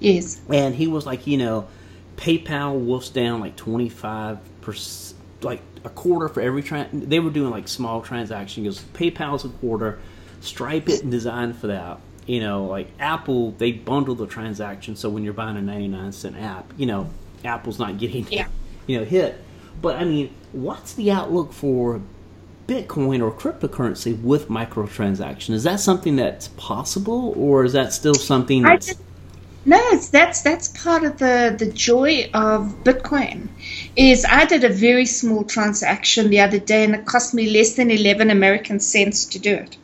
Yes. 0.00 0.40
And 0.52 0.74
he 0.74 0.86
was 0.86 1.06
like, 1.06 1.26
you 1.26 1.38
know, 1.38 1.68
PayPal 2.16 2.78
wolfs 2.78 3.08
down 3.08 3.40
like 3.40 3.56
twenty 3.56 3.88
five 3.88 4.38
percent, 4.60 5.18
like 5.40 5.62
a 5.84 5.88
quarter 5.88 6.28
for 6.28 6.42
every. 6.42 6.62
Tra- 6.62 6.88
they 6.92 7.20
were 7.20 7.30
doing 7.30 7.50
like 7.50 7.68
small 7.68 8.02
transactions. 8.02 8.84
PayPal's 8.92 9.44
a 9.44 9.48
quarter. 9.48 9.98
Stripe 10.42 10.88
it 10.90 11.02
and 11.02 11.10
designed 11.10 11.56
for 11.56 11.68
that 11.68 11.98
you 12.26 12.40
know, 12.40 12.64
like 12.64 12.88
Apple, 12.98 13.52
they 13.52 13.72
bundle 13.72 14.14
the 14.14 14.26
transaction, 14.26 14.96
so 14.96 15.08
when 15.08 15.22
you're 15.22 15.32
buying 15.32 15.56
a 15.56 15.62
99 15.62 16.12
cent 16.12 16.36
app, 16.36 16.72
you 16.76 16.86
know, 16.86 17.08
Apple's 17.44 17.78
not 17.78 17.98
getting, 17.98 18.26
yeah. 18.30 18.48
you 18.86 18.98
know, 18.98 19.04
hit. 19.04 19.42
But 19.80 19.96
I 19.96 20.04
mean, 20.04 20.34
what's 20.52 20.94
the 20.94 21.12
outlook 21.12 21.52
for 21.52 22.00
Bitcoin 22.66 23.22
or 23.22 23.30
cryptocurrency 23.30 24.20
with 24.20 24.48
microtransaction? 24.48 25.50
Is 25.50 25.62
that 25.62 25.80
something 25.80 26.16
that's 26.16 26.48
possible, 26.48 27.32
or 27.36 27.64
is 27.64 27.72
that 27.74 27.92
still 27.92 28.14
something 28.14 28.62
that's 28.62 28.94
no, 29.64 29.80
it's, 29.90 30.10
that's 30.10 30.42
that's 30.42 30.68
part 30.68 31.04
of 31.04 31.18
the 31.18 31.54
the 31.56 31.66
joy 31.66 32.30
of 32.34 32.84
Bitcoin. 32.84 33.48
Is 33.96 34.24
I 34.24 34.46
did 34.46 34.64
a 34.64 34.68
very 34.68 35.06
small 35.06 35.44
transaction 35.44 36.30
the 36.30 36.40
other 36.40 36.58
day, 36.58 36.84
and 36.84 36.94
it 36.94 37.04
cost 37.04 37.34
me 37.34 37.50
less 37.50 37.74
than 37.74 37.90
eleven 37.90 38.30
American 38.30 38.80
cents 38.80 39.24
to 39.26 39.38
do 39.38 39.54
it 39.54 39.76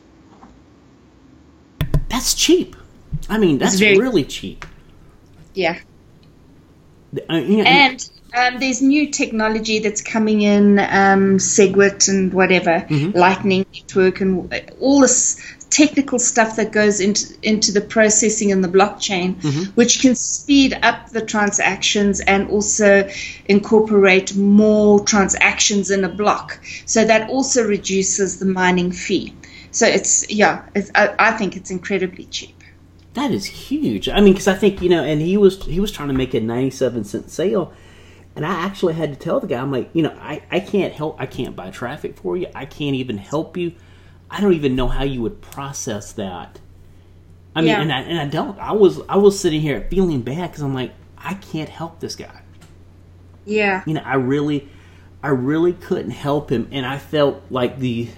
that's 2.23 2.35
cheap. 2.35 2.77
I 3.27 3.37
mean, 3.37 3.57
that's 3.57 3.77
very, 3.77 3.99
really 3.99 4.23
cheap. 4.23 4.65
Yeah. 5.53 5.77
Uh, 7.29 7.33
and 7.33 8.09
um, 8.33 8.59
there's 8.61 8.81
new 8.81 9.11
technology 9.11 9.79
that's 9.79 10.01
coming 10.01 10.41
in, 10.41 10.79
um, 10.79 11.37
SegWit 11.37 12.07
and 12.07 12.33
whatever, 12.33 12.85
mm-hmm. 12.89 13.17
Lightning 13.17 13.65
Network, 13.73 14.21
and 14.21 14.49
all 14.79 15.01
this 15.01 15.37
technical 15.69 16.17
stuff 16.17 16.55
that 16.55 16.71
goes 16.71 17.01
into 17.01 17.35
into 17.43 17.73
the 17.73 17.81
processing 17.81 18.53
and 18.53 18.63
the 18.63 18.69
blockchain, 18.69 19.35
mm-hmm. 19.41 19.63
which 19.75 19.99
can 19.99 20.15
speed 20.15 20.79
up 20.81 21.09
the 21.09 21.21
transactions 21.25 22.21
and 22.21 22.49
also 22.49 23.09
incorporate 23.45 24.33
more 24.37 25.03
transactions 25.03 25.91
in 25.91 26.05
a 26.05 26.09
block. 26.09 26.57
So 26.85 27.03
that 27.03 27.29
also 27.29 27.67
reduces 27.67 28.39
the 28.39 28.45
mining 28.45 28.93
fee. 28.93 29.35
So 29.73 29.85
it's 29.87 30.29
yeah, 30.31 30.65
it's, 30.75 30.91
I, 30.95 31.13
I 31.19 31.31
think 31.31 31.57
it's 31.57 31.71
incredibly 31.71 32.25
cheap. 32.25 32.63
That 33.15 33.31
is 33.31 33.45
huge. 33.45 34.07
I 34.07 34.21
mean, 34.21 34.33
because 34.33 34.47
I 34.47 34.55
think 34.55 34.81
you 34.81 34.89
know, 34.89 35.03
and 35.03 35.19
he 35.19 35.35
was 35.35 35.65
he 35.65 35.79
was 35.79 35.91
trying 35.91 36.07
to 36.07 36.13
make 36.13 36.33
a 36.33 36.39
ninety-seven 36.39 37.03
cent 37.03 37.29
sale, 37.29 37.73
and 38.35 38.45
I 38.45 38.51
actually 38.51 38.93
had 38.93 39.11
to 39.11 39.19
tell 39.19 39.39
the 39.39 39.47
guy, 39.47 39.59
I'm 39.59 39.71
like, 39.71 39.89
you 39.93 40.03
know, 40.03 40.15
I 40.21 40.43
I 40.49 40.59
can't 40.59 40.93
help, 40.93 41.19
I 41.19 41.25
can't 41.25 41.55
buy 41.55 41.71
traffic 41.71 42.17
for 42.17 42.37
you, 42.37 42.47
I 42.55 42.65
can't 42.65 42.95
even 42.95 43.17
help 43.17 43.57
you, 43.57 43.73
I 44.29 44.41
don't 44.41 44.53
even 44.53 44.75
know 44.75 44.87
how 44.87 45.03
you 45.03 45.21
would 45.21 45.41
process 45.41 46.13
that. 46.13 46.59
I 47.55 47.61
mean, 47.61 47.69
yeah. 47.69 47.81
and 47.81 47.91
I 47.91 47.99
and 48.01 48.19
I 48.19 48.25
don't. 48.25 48.57
I 48.59 48.71
was 48.71 48.99
I 49.09 49.17
was 49.17 49.39
sitting 49.39 49.61
here 49.61 49.87
feeling 49.89 50.21
bad 50.21 50.51
because 50.51 50.63
I'm 50.63 50.73
like, 50.73 50.93
I 51.17 51.35
can't 51.35 51.69
help 51.69 51.99
this 51.99 52.15
guy. 52.15 52.41
Yeah. 53.45 53.83
You 53.85 53.95
know, 53.95 54.01
I 54.03 54.15
really, 54.15 54.69
I 55.21 55.29
really 55.29 55.73
couldn't 55.73 56.11
help 56.11 56.51
him, 56.51 56.67
and 56.71 56.85
I 56.85 56.97
felt 56.97 57.43
like 57.49 57.79
the 57.79 58.09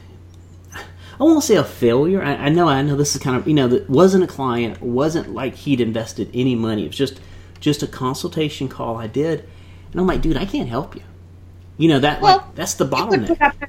I 1.20 1.24
won't 1.24 1.44
say 1.44 1.56
a 1.56 1.64
failure. 1.64 2.22
I, 2.22 2.36
I 2.36 2.50
know 2.50 2.68
I 2.68 2.82
know 2.82 2.96
this 2.96 3.16
is 3.16 3.22
kind 3.22 3.38
of 3.38 3.48
you 3.48 3.54
know 3.54 3.68
that 3.70 3.90
wasn't 3.90 4.24
a 4.24 4.28
client, 4.28 4.82
wasn't 4.82 5.34
like 5.34 5.56
he'd 5.56 5.80
invested 5.82 6.30
any 6.34 6.56
money. 6.56 6.84
It 6.84 6.88
was 6.90 6.98
just 6.98 7.20
just 7.60 7.84
a 7.84 7.88
consultation 7.88 8.68
call 8.68 8.98
I 8.98 9.08
did, 9.08 9.48
and 9.92 10.02
I'm 10.02 10.08
like, 10.08 10.22
dude, 10.22 10.38
I 10.38 10.46
can't 10.46 10.70
help 10.70 10.96
you. 10.96 11.02
You 11.78 11.90
know 11.90 12.00
that 12.00 12.22
Well, 12.22 12.38
like, 12.38 12.56
that's 12.56 12.76
the 12.76 12.86
bottleneck. 12.86 13.40
a- 13.40 13.68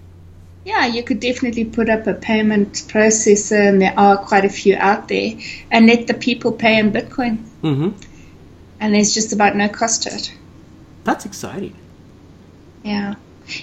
yeah, 0.64 0.86
you 0.86 1.04
could 1.04 1.20
definitely 1.20 1.64
put 1.64 1.88
up 1.88 2.08
a 2.08 2.14
payment 2.14 2.72
processor, 2.88 3.68
and 3.68 3.80
there 3.80 3.94
are 3.96 4.16
quite 4.16 4.44
a 4.44 4.48
few 4.48 4.76
out 4.76 5.06
there, 5.06 5.34
and 5.70 5.86
let 5.86 6.08
the 6.08 6.14
people 6.14 6.50
pay 6.50 6.78
in 6.78 6.90
Bitcoin. 6.92 7.44
Mm-hmm. 7.62 7.90
And 8.80 8.94
there's 8.94 9.14
just 9.14 9.32
about 9.32 9.54
no 9.54 9.68
cost 9.68 10.02
to 10.02 10.10
it. 10.14 10.34
That's 11.04 11.24
exciting. 11.24 11.74
Yeah. 12.82 13.14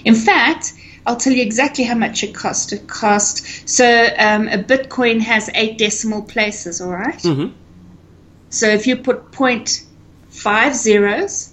In 0.04 0.14
fact, 0.14 0.72
I'll 1.06 1.16
tell 1.16 1.32
you 1.32 1.42
exactly 1.42 1.84
how 1.84 1.94
much 1.96 2.22
it 2.24 2.34
cost. 2.34 2.72
It 2.72 2.86
cost 2.88 3.68
so 3.68 3.84
um, 4.18 4.48
a 4.48 4.56
Bitcoin 4.58 5.20
has 5.20 5.50
eight 5.54 5.76
decimal 5.78 6.22
places. 6.22 6.80
All 6.80 6.90
right? 6.90 7.20
hmm 7.20 7.48
So 8.50 8.66
if 8.68 8.86
you 8.86 8.96
put 8.96 9.30
point 9.32 9.84
five 10.30 10.74
zeros, 10.74 11.52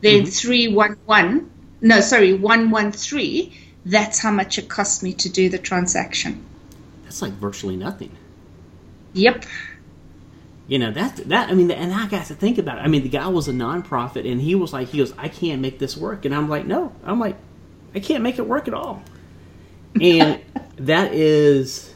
then 0.00 0.22
Mhm. 0.24 0.40
three 0.40 0.68
one 0.68 0.96
one. 1.06 1.50
No, 1.80 2.00
sorry, 2.00 2.34
one 2.34 2.70
one 2.70 2.92
three. 2.92 3.52
That's 3.86 4.18
how 4.18 4.30
much 4.30 4.58
it 4.58 4.68
cost 4.68 5.02
me 5.02 5.12
to 5.14 5.28
do 5.28 5.48
the 5.48 5.58
transaction. 5.58 6.42
That's 7.04 7.20
like 7.22 7.32
virtually 7.32 7.76
nothing. 7.76 8.10
Yep. 9.14 9.44
You 10.66 10.78
know 10.78 10.90
that 10.92 11.16
that 11.28 11.50
I 11.50 11.54
mean, 11.54 11.70
and 11.70 11.92
I 11.92 12.06
got 12.08 12.26
to 12.26 12.34
think 12.34 12.58
about 12.58 12.78
it. 12.78 12.80
I 12.82 12.88
mean, 12.88 13.02
the 13.02 13.10
guy 13.10 13.28
was 13.28 13.48
a 13.48 13.52
nonprofit, 13.52 14.30
and 14.30 14.40
he 14.40 14.54
was 14.54 14.72
like, 14.72 14.88
he 14.88 14.98
goes, 14.98 15.12
I 15.18 15.28
can't 15.28 15.60
make 15.60 15.78
this 15.78 15.96
work, 15.96 16.24
and 16.24 16.34
I'm 16.34 16.48
like, 16.48 16.66
no, 16.66 16.92
I'm 17.04 17.20
like, 17.20 17.36
I 17.94 18.00
can't 18.00 18.22
make 18.22 18.38
it 18.38 18.46
work 18.46 18.68
at 18.68 18.74
all, 18.74 19.02
and 20.00 20.40
that 20.76 21.12
is 21.14 21.94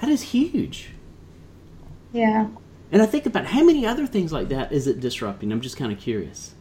that 0.00 0.08
is 0.08 0.22
huge. 0.22 0.90
Yeah. 2.12 2.48
And 2.92 3.02
I 3.02 3.06
think 3.06 3.26
about 3.26 3.46
how 3.46 3.64
many 3.64 3.86
other 3.86 4.06
things 4.06 4.32
like 4.32 4.48
that 4.50 4.70
is 4.70 4.86
it 4.86 5.00
disrupting. 5.00 5.50
I'm 5.50 5.60
just 5.60 5.76
kind 5.76 5.92
of 5.92 5.98
curious. 5.98 6.54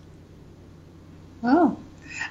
Oh, 1.44 1.78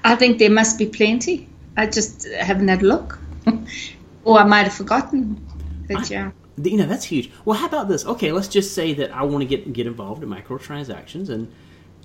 I 0.05 0.17
think 0.17 0.39
there 0.39 0.51
must 0.51 0.79
be 0.79 0.87
plenty. 0.87 1.49
I 1.77 1.87
just 1.87 2.27
haven't 2.33 2.69
had 2.69 2.83
a 2.83 2.87
look, 2.87 3.19
or 4.25 4.39
I 4.39 4.45
might 4.45 4.65
have 4.65 4.75
forgotten. 4.75 5.41
But 5.89 6.11
yeah. 6.11 6.33
You 6.57 6.77
know, 6.77 6.87
that's 6.87 7.05
huge. 7.05 7.31
Well, 7.45 7.59
how 7.59 7.67
about 7.67 7.89
this? 7.89 8.05
Okay, 8.05 8.33
let's 8.33 8.49
just 8.49 8.75
say 8.75 8.93
that 8.95 9.15
I 9.15 9.23
want 9.23 9.43
to 9.43 9.47
get 9.47 9.73
get 9.73 9.87
involved 9.87 10.23
in 10.23 10.29
microtransactions, 10.29 11.29
and 11.29 11.53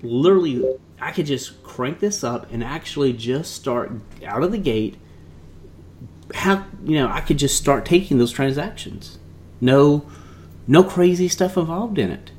literally, 0.01 0.77
I 0.99 1.11
could 1.11 1.25
just 1.25 1.63
crank 1.63 1.99
this 1.99 2.23
up 2.23 2.51
and 2.51 2.63
actually 2.63 3.13
just 3.13 3.53
start 3.53 3.91
out 4.25 4.43
of 4.43 4.51
the 4.51 4.57
gate. 4.57 4.97
Have 6.33 6.65
you 6.83 6.95
know? 6.95 7.07
I 7.07 7.21
could 7.21 7.37
just 7.37 7.57
start 7.57 7.85
taking 7.85 8.17
those 8.17 8.31
transactions. 8.31 9.19
No, 9.61 10.05
no 10.67 10.83
crazy 10.83 11.27
stuff 11.27 11.57
involved 11.57 11.97
in 11.97 12.11
it. 12.11 12.31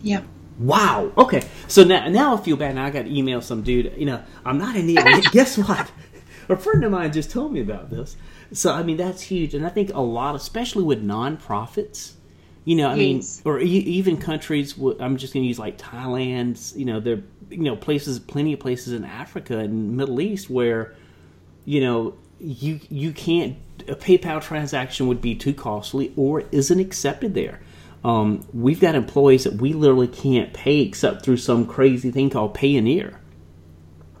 Yeah. 0.00 0.22
Wow. 0.58 1.12
Okay. 1.16 1.42
So 1.68 1.84
now, 1.84 2.08
now 2.08 2.36
I 2.36 2.40
feel 2.40 2.56
bad. 2.56 2.74
Now 2.74 2.84
I 2.84 2.90
got 2.90 3.02
to 3.02 3.16
email 3.16 3.40
some 3.40 3.62
dude. 3.62 3.92
You 3.96 4.06
know, 4.06 4.22
I'm 4.44 4.58
not 4.58 4.76
an 4.76 4.88
idiot. 4.88 5.26
Guess 5.32 5.58
what? 5.58 5.90
A 6.48 6.56
friend 6.56 6.84
of 6.84 6.90
mine 6.90 7.12
just 7.12 7.30
told 7.30 7.52
me 7.52 7.60
about 7.60 7.90
this. 7.90 8.16
So 8.52 8.72
I 8.72 8.82
mean, 8.82 8.96
that's 8.96 9.22
huge, 9.22 9.54
and 9.54 9.64
I 9.64 9.70
think 9.70 9.92
a 9.94 10.00
lot, 10.00 10.34
especially 10.34 10.84
with 10.84 11.02
nonprofits. 11.04 12.12
You 12.64 12.76
know, 12.76 12.88
I 12.88 12.94
Yes. 12.94 13.42
mean, 13.44 13.52
or 13.52 13.60
e- 13.60 13.66
even 13.66 14.16
countries. 14.16 14.74
w- 14.74 14.96
I'm 15.00 15.16
just 15.16 15.32
going 15.34 15.42
to 15.42 15.48
use 15.48 15.58
like 15.58 15.78
Thailand. 15.78 16.76
You 16.76 16.84
know, 16.84 17.00
there, 17.00 17.20
you 17.50 17.58
know, 17.58 17.76
places, 17.76 18.18
plenty 18.20 18.52
of 18.52 18.60
places 18.60 18.92
in 18.92 19.04
Africa 19.04 19.58
and 19.58 19.96
Middle 19.96 20.20
East 20.20 20.48
where, 20.48 20.94
you 21.64 21.80
know, 21.80 22.14
you 22.40 22.80
you 22.88 23.12
can't 23.12 23.56
a 23.88 23.94
PayPal 23.96 24.40
transaction 24.40 25.08
would 25.08 25.20
be 25.20 25.34
too 25.34 25.52
costly 25.54 26.12
or 26.16 26.44
isn't 26.52 26.78
accepted 26.78 27.34
there. 27.34 27.60
Um, 28.04 28.44
we've 28.52 28.80
got 28.80 28.94
employees 28.94 29.44
that 29.44 29.54
we 29.54 29.72
literally 29.72 30.08
can't 30.08 30.52
pay 30.52 30.80
except 30.80 31.24
through 31.24 31.36
some 31.38 31.66
crazy 31.66 32.10
thing 32.10 32.30
called 32.30 32.54
Payoneer. 32.54 33.14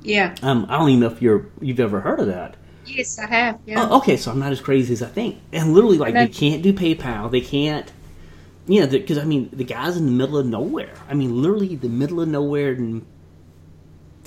Yeah. 0.02 0.34
Um, 0.42 0.66
I 0.68 0.78
don't 0.78 0.88
even 0.90 1.00
know 1.00 1.06
if 1.06 1.22
you're 1.22 1.46
you've 1.60 1.80
ever 1.80 2.00
heard 2.00 2.20
of 2.20 2.26
that. 2.26 2.56
Yes, 2.84 3.18
I 3.18 3.26
have. 3.26 3.58
Yeah. 3.66 3.86
Oh, 3.88 3.98
okay, 3.98 4.16
so 4.16 4.30
I'm 4.32 4.40
not 4.40 4.50
as 4.52 4.60
crazy 4.60 4.92
as 4.92 5.02
I 5.02 5.06
think. 5.06 5.38
And 5.52 5.72
literally, 5.72 5.98
like, 5.98 6.14
they 6.14 6.26
can't 6.28 6.62
do 6.62 6.72
PayPal. 6.72 7.30
They 7.30 7.40
can't, 7.40 7.90
you 8.66 8.80
know, 8.80 8.86
because 8.86 9.18
I 9.18 9.24
mean, 9.24 9.50
the 9.52 9.64
guy's 9.64 9.96
in 9.96 10.06
the 10.06 10.12
middle 10.12 10.38
of 10.38 10.46
nowhere. 10.46 10.94
I 11.08 11.14
mean, 11.14 11.42
literally 11.42 11.76
the 11.76 11.88
middle 11.88 12.20
of 12.20 12.28
nowhere, 12.28 12.72
and 12.72 13.04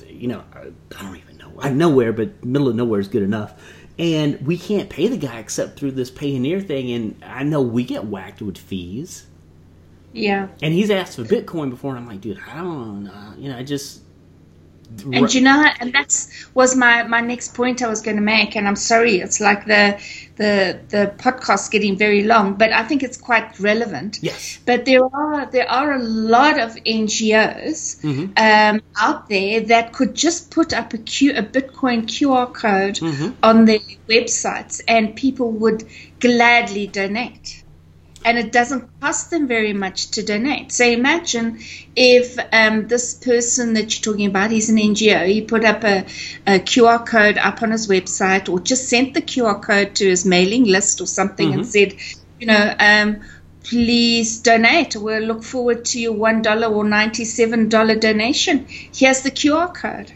you 0.07 0.27
know, 0.27 0.43
I, 0.53 0.71
I 0.97 1.03
don't 1.03 1.15
even 1.15 1.37
know. 1.37 1.53
I'm 1.59 1.77
nowhere, 1.77 2.11
but 2.11 2.43
middle 2.43 2.67
of 2.67 2.75
nowhere 2.75 2.99
is 2.99 3.07
good 3.07 3.23
enough. 3.23 3.53
And 3.97 4.45
we 4.45 4.57
can't 4.57 4.89
pay 4.89 5.07
the 5.07 5.17
guy 5.17 5.39
except 5.39 5.79
through 5.79 5.91
this 5.91 6.11
Payoneer 6.11 6.65
thing. 6.65 6.91
And 6.91 7.23
I 7.23 7.43
know 7.43 7.61
we 7.61 7.85
get 7.85 8.05
whacked 8.05 8.41
with 8.41 8.57
fees. 8.57 9.25
Yeah. 10.11 10.49
And 10.61 10.73
he's 10.73 10.89
asked 10.89 11.15
for 11.15 11.23
Bitcoin 11.23 11.69
before, 11.69 11.95
and 11.95 11.99
I'm 11.99 12.07
like, 12.07 12.21
dude, 12.21 12.39
I 12.49 12.57
don't 12.57 13.05
know. 13.05 13.33
You 13.37 13.49
know, 13.49 13.57
I 13.57 13.63
just. 13.63 14.01
And 15.11 15.33
you 15.33 15.41
know, 15.41 15.65
and 15.79 15.91
that's 15.91 16.47
was 16.53 16.75
my 16.75 17.03
my 17.03 17.19
next 17.19 17.55
point 17.55 17.81
I 17.81 17.87
was 17.87 18.01
going 18.01 18.17
to 18.17 18.23
make. 18.23 18.55
And 18.55 18.67
I'm 18.67 18.75
sorry, 18.75 19.17
it's 19.17 19.41
like 19.41 19.65
the 19.65 19.99
the 20.35 20.79
the 20.89 21.13
podcast 21.17 21.71
getting 21.71 21.97
very 21.97 22.23
long, 22.23 22.55
but 22.55 22.71
I 22.71 22.83
think 22.83 23.03
it's 23.03 23.17
quite 23.17 23.59
relevant. 23.59 24.19
Yes. 24.21 24.59
But 24.65 24.85
there 24.85 25.03
are 25.03 25.45
there 25.51 25.69
are 25.69 25.93
a 25.93 25.99
lot 26.03 26.59
of 26.59 26.75
NGOs 26.85 28.01
Mhm. 28.01 28.31
um, 28.37 28.81
out 28.99 29.29
there 29.29 29.61
that 29.61 29.93
could 29.93 30.13
just 30.15 30.51
put 30.51 30.73
up 30.73 30.93
a 30.93 30.97
Q 30.97 31.33
a 31.35 31.43
Bitcoin 31.43 32.05
QR 32.07 32.47
code 32.47 32.95
Mhm. 32.95 33.33
on 33.43 33.65
their 33.65 33.79
websites, 34.09 34.81
and 34.87 35.15
people 35.15 35.51
would 35.51 35.83
gladly 36.19 36.87
donate. 36.87 37.63
And 38.25 38.39
it 38.39 38.51
doesn't 38.51 38.89
cost 38.99 39.29
them 39.29 39.47
very 39.47 39.71
much 39.71 40.11
to 40.11 40.23
donate. 40.23 40.71
So 40.71 40.83
imagine 40.83 41.59
if 41.95 42.37
um, 42.51 42.87
this 42.87 43.13
person 43.13 43.73
that 43.73 43.95
you're 43.95 44.13
talking 44.13 44.25
about, 44.25 44.49
he's 44.49 44.69
an 44.69 44.77
NGO, 44.77 45.27
he 45.27 45.41
put 45.41 45.63
up 45.63 45.83
a, 45.83 45.99
a 46.47 46.59
QR 46.59 47.05
code 47.05 47.37
up 47.37 47.61
on 47.61 47.69
his 47.69 47.87
website 47.87 48.49
or 48.49 48.59
just 48.59 48.89
sent 48.89 49.13
the 49.13 49.21
QR 49.21 49.61
code 49.61 49.93
to 49.95 50.05
his 50.09 50.25
mailing 50.25 50.63
list 50.63 51.01
or 51.01 51.05
something 51.05 51.53
and 51.53 51.67
said, 51.67 51.93
you 52.39 52.47
know, 52.47 52.75
um, 52.79 53.21
please 53.65 54.39
donate. 54.39 54.95
We'll 54.95 55.23
look 55.23 55.43
forward 55.43 55.85
to 55.85 55.99
your 55.99 56.13
$1 56.13 56.71
or 56.71 56.83
$97 56.83 57.99
donation. 57.99 58.65
Here's 58.67 59.21
the 59.21 59.31
QR 59.31 59.73
code. 59.73 60.11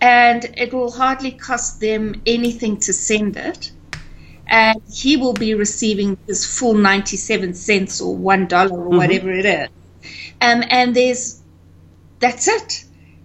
And 0.00 0.44
it 0.56 0.72
will 0.72 0.90
hardly 0.90 1.30
cost 1.30 1.80
them 1.80 2.22
anything 2.26 2.78
to 2.78 2.92
send 2.92 3.36
it. 3.36 3.70
And 4.50 4.82
he 4.92 5.16
will 5.16 5.32
be 5.32 5.54
receiving 5.54 6.18
his 6.26 6.44
full 6.44 6.74
97 6.74 7.54
cents 7.54 8.00
or 8.00 8.16
$1 8.16 8.70
or 8.70 8.88
whatever 8.88 9.30
it 9.30 9.46
is. 9.46 9.68
Um, 10.40 10.64
and 10.68 10.94
there's, 10.94 11.40
that's 12.18 12.48
it. 12.48 12.84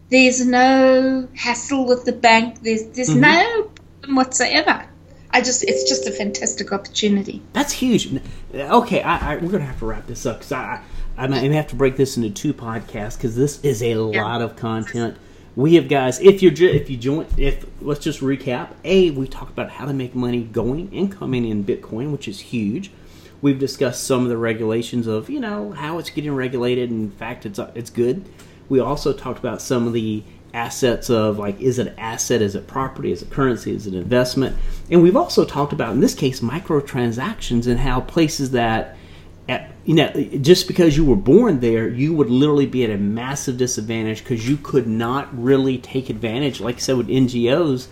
There's 0.10 0.46
no 0.46 1.28
hassle 1.36 1.88
with 1.88 2.06
the 2.06 2.12
bank. 2.12 2.62
There's, 2.62 2.86
there's 2.90 3.16
no 3.16 3.72
problem 4.02 4.16
whatsoever. 4.16 4.88
I 5.32 5.42
just, 5.42 5.64
it's 5.64 5.90
just 5.90 6.08
a 6.08 6.12
fantastic 6.12 6.72
opportunity. 6.72 7.42
That's 7.54 7.74
huge. 7.74 8.10
Okay, 8.54 9.02
I, 9.02 9.34
I, 9.34 9.36
we're 9.38 9.52
gonna 9.52 9.66
have 9.66 9.80
to 9.80 9.86
wrap 9.86 10.08
this 10.08 10.26
up 10.26 10.38
because 10.38 10.52
I, 10.54 10.82
I, 11.18 11.26
I 11.26 11.28
may 11.28 11.56
have 11.56 11.68
to 11.68 11.76
break 11.76 11.98
this 11.98 12.16
into 12.18 12.30
two 12.30 12.54
podcasts 12.54 13.18
because 13.18 13.36
this 13.36 13.60
is 13.64 13.82
a 13.84 13.96
lot 13.96 14.42
of 14.42 14.56
content. 14.56 15.18
We 15.56 15.76
have 15.76 15.88
guys. 15.88 16.20
If 16.20 16.42
you're 16.42 16.52
if 16.70 16.90
you 16.90 16.98
join, 16.98 17.28
if 17.38 17.66
let's 17.82 18.02
just 18.02 18.20
recap. 18.20 18.72
A, 18.84 19.12
we 19.12 19.28
talked 19.28 19.52
about 19.52 19.70
how 19.70 19.86
to 19.86 19.94
make 19.94 20.14
money 20.14 20.44
going 20.44 20.90
and 20.94 21.10
coming 21.10 21.48
in 21.48 21.64
Bitcoin, 21.64 22.12
which 22.12 22.28
is 22.28 22.40
huge. 22.40 22.92
We've 23.42 23.60
discussed 23.60 24.04
some 24.04 24.24
of 24.24 24.30
the 24.30 24.38
regulations 24.38 25.08
of 25.08 25.30
you 25.30 25.40
know 25.40 25.72
how 25.72 25.98
it's 25.98 26.10
getting 26.10 26.36
regulated. 26.36 26.90
In 26.90 27.10
fact, 27.12 27.46
it's 27.46 27.60
it's 27.74 27.90
good. 27.90 28.26
We 28.68 28.80
also 28.82 29.14
talked 29.14 29.40
about 29.40 29.62
some 29.62 29.88
of 29.88 29.94
the 29.94 30.24
assets 30.54 31.10
of 31.10 31.40
like 31.40 31.60
is 31.62 31.80
it 31.80 31.88
an 31.88 32.00
asset, 32.00 32.42
is 32.42 32.56
it 32.56 32.68
property, 32.68 33.14
is 33.14 33.22
it 33.22 33.30
currency, 33.30 33.74
is 33.74 33.88
it 33.88 33.94
investment, 33.94 34.58
and 34.92 35.02
we've 35.02 35.16
also 35.16 35.46
talked 35.46 35.72
about 35.72 35.94
in 35.94 36.02
this 36.02 36.16
case 36.16 36.42
microtransactions 36.42 37.68
and 37.68 37.80
how 37.80 38.02
places 38.02 38.52
that 38.52 38.95
at, 39.48 39.72
you 39.86 39.94
know 39.94 40.12
just 40.42 40.68
because 40.68 40.98
you 40.98 41.06
were 41.06 41.16
born 41.16 41.60
there 41.60 41.88
you 41.88 42.14
would 42.14 42.30
literally 42.30 42.66
be 42.66 42.84
at 42.84 42.90
a 42.90 42.98
massive 42.98 43.58
disadvantage 43.58 44.20
because 44.20 44.48
you 44.48 44.58
could 44.58 44.88
not 44.88 45.28
really 45.38 45.78
take 45.78 46.10
advantage 46.10 46.60
like 46.60 46.76
I 46.76 46.80
said 46.80 46.98
with 46.98 47.08
NGOs 47.08 47.88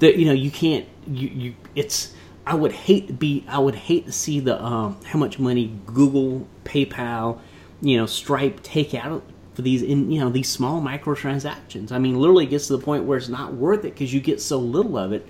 that 0.00 0.16
you 0.16 0.26
know 0.26 0.32
you 0.32 0.50
can't 0.50 0.86
you, 1.06 1.28
you 1.28 1.54
it's 1.74 2.12
I 2.46 2.54
would 2.54 2.72
hate 2.72 3.06
to 3.08 3.12
be 3.14 3.44
I 3.48 3.58
would 3.58 3.74
hate 3.74 4.06
to 4.06 4.12
see 4.12 4.40
the 4.40 4.62
um, 4.62 4.98
how 5.06 5.18
much 5.18 5.38
money 5.38 5.72
Google 5.86 6.46
PayPal 6.64 7.40
you 7.80 7.96
know 7.96 8.06
Stripe 8.06 8.62
take 8.62 8.94
out 8.94 9.22
for 9.54 9.62
these 9.62 9.82
in 9.82 10.10
you 10.10 10.20
know 10.20 10.28
these 10.28 10.48
small 10.48 10.82
microtransactions. 10.82 11.92
I 11.92 11.98
mean 11.98 12.18
literally 12.18 12.44
it 12.44 12.50
gets 12.50 12.66
to 12.66 12.76
the 12.76 12.84
point 12.84 13.04
where 13.04 13.16
it's 13.16 13.28
not 13.28 13.54
worth 13.54 13.80
it 13.80 13.94
because 13.94 14.12
you 14.12 14.20
get 14.20 14.40
so 14.40 14.58
little 14.58 14.98
of 14.98 15.12
it. 15.12 15.26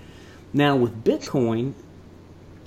Now 0.53 0.75
with 0.77 1.05
Bitcoin 1.05 1.75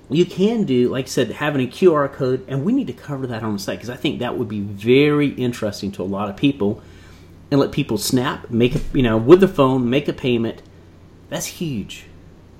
you 0.10 0.26
can 0.26 0.64
do, 0.64 0.90
like 0.90 1.06
I 1.06 1.10
said, 1.10 1.32
having 1.32 1.66
a 1.66 1.70
QR 1.70 2.12
code, 2.12 2.46
and 2.48 2.64
we 2.64 2.72
need 2.72 2.88
to 2.88 2.94
cover 2.94 3.28
that 3.28 3.44
on 3.44 3.54
the 3.54 3.60
site 3.60 3.78
because 3.78 3.90
I 3.90 3.98
think 3.98 4.20
that 4.20 4.38
would 4.38 4.48
be 4.48 4.62
very 4.62 5.30
interesting 5.30 5.92
to 5.94 6.02
a 6.02 6.06
lot 6.06 6.30
of 6.30 6.38
people, 6.38 6.82
and 7.52 7.60
let 7.60 7.72
people 7.72 7.98
snap, 7.98 8.50
make 8.50 8.76
a, 8.76 8.80
you 8.94 9.04
know, 9.04 9.18
with 9.18 9.42
the 9.42 9.48
phone, 9.48 9.90
make 9.90 10.08
a 10.08 10.14
payment. 10.14 10.62
That's 11.30 11.46
huge. 11.46 12.06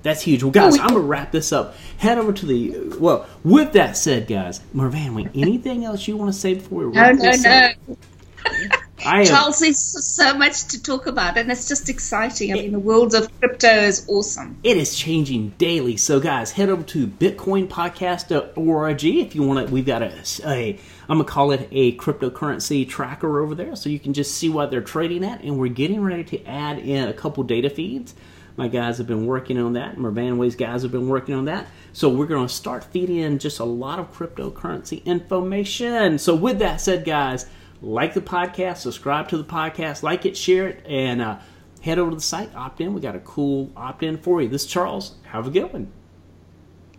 That's 0.02 0.22
huge. 0.22 0.42
Well, 0.42 0.52
guys, 0.52 0.78
I'm 0.78 0.88
gonna 0.88 1.00
wrap 1.00 1.32
this 1.32 1.52
up. 1.52 1.74
Head 1.96 2.18
over 2.18 2.32
to 2.32 2.46
the 2.46 2.98
well. 2.98 3.26
With 3.44 3.72
that 3.72 3.96
said, 3.96 4.26
guys, 4.26 4.60
Mervan, 4.74 5.30
anything 5.34 5.84
else 5.84 6.06
you 6.06 6.16
want 6.16 6.32
to 6.32 6.38
say 6.38 6.54
before 6.54 6.78
we 6.78 6.96
wrap 6.96 7.16
no, 7.16 7.24
no, 7.24 7.30
this 7.30 7.44
no. 7.44 7.50
up? 7.50 8.72
I 9.04 9.20
am, 9.20 9.26
Charles, 9.26 9.60
there's 9.60 9.78
so 9.78 10.34
much 10.34 10.64
to 10.68 10.82
talk 10.82 11.06
about, 11.06 11.36
and 11.38 11.50
it's 11.50 11.68
just 11.68 11.88
exciting. 11.88 12.52
I 12.52 12.54
mean, 12.56 12.72
the 12.72 12.78
world 12.78 13.14
of 13.14 13.28
crypto 13.38 13.68
is 13.68 14.04
awesome. 14.08 14.58
it 14.62 14.76
is 14.76 14.96
changing 14.96 15.50
daily. 15.58 15.96
So, 15.96 16.20
guys, 16.20 16.50
head 16.52 16.68
over 16.68 16.82
to 16.84 17.06
bitcoinpodcast.org 17.06 19.04
if 19.04 19.34
you 19.34 19.42
want 19.42 19.66
to. 19.66 19.72
We've 19.72 19.86
got 19.86 20.02
a, 20.02 20.12
a 20.46 20.78
I'm 21.08 21.18
gonna 21.18 21.24
call 21.24 21.52
it 21.52 21.68
a 21.70 21.96
cryptocurrency 21.96 22.88
tracker 22.88 23.40
over 23.40 23.54
there, 23.54 23.76
so 23.76 23.88
you 23.88 23.98
can 23.98 24.12
just 24.12 24.34
see 24.34 24.48
what 24.48 24.70
they're 24.70 24.80
trading 24.80 25.24
at. 25.24 25.42
And 25.42 25.58
we're 25.58 25.68
getting 25.68 26.00
ready 26.02 26.24
to 26.24 26.44
add 26.44 26.78
in 26.78 27.08
a 27.08 27.12
couple 27.12 27.44
data 27.44 27.70
feeds. 27.70 28.14
My 28.56 28.66
guys 28.66 28.98
have 28.98 29.06
been 29.06 29.26
working 29.26 29.56
on 29.56 29.74
that. 29.74 29.98
Mervanway's 29.98 30.56
guys 30.56 30.82
have 30.82 30.90
been 30.90 31.08
working 31.08 31.36
on 31.36 31.44
that. 31.44 31.68
So 31.92 32.08
we're 32.08 32.26
going 32.26 32.48
to 32.48 32.52
start 32.52 32.82
feeding 32.82 33.18
in 33.18 33.38
just 33.38 33.60
a 33.60 33.64
lot 33.64 34.00
of 34.00 34.12
cryptocurrency 34.12 35.04
information. 35.04 36.18
So 36.18 36.34
with 36.34 36.58
that 36.58 36.80
said, 36.80 37.04
guys, 37.04 37.46
like 37.80 38.14
the 38.14 38.20
podcast, 38.20 38.78
subscribe 38.78 39.28
to 39.28 39.38
the 39.38 39.44
podcast, 39.44 40.02
like 40.02 40.26
it, 40.26 40.36
share 40.36 40.68
it, 40.68 40.84
and 40.86 41.20
uh, 41.20 41.38
head 41.82 41.98
over 41.98 42.10
to 42.10 42.16
the 42.16 42.22
site, 42.22 42.54
opt 42.54 42.80
in. 42.80 42.94
We 42.94 43.00
got 43.00 43.16
a 43.16 43.20
cool 43.20 43.70
opt 43.76 44.02
in 44.02 44.18
for 44.18 44.42
you. 44.42 44.48
This 44.48 44.64
is 44.64 44.70
Charles. 44.70 45.14
Have 45.24 45.46
a 45.46 45.50
good 45.50 45.72
one. 45.72 45.92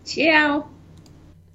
Ciao. 0.04 0.68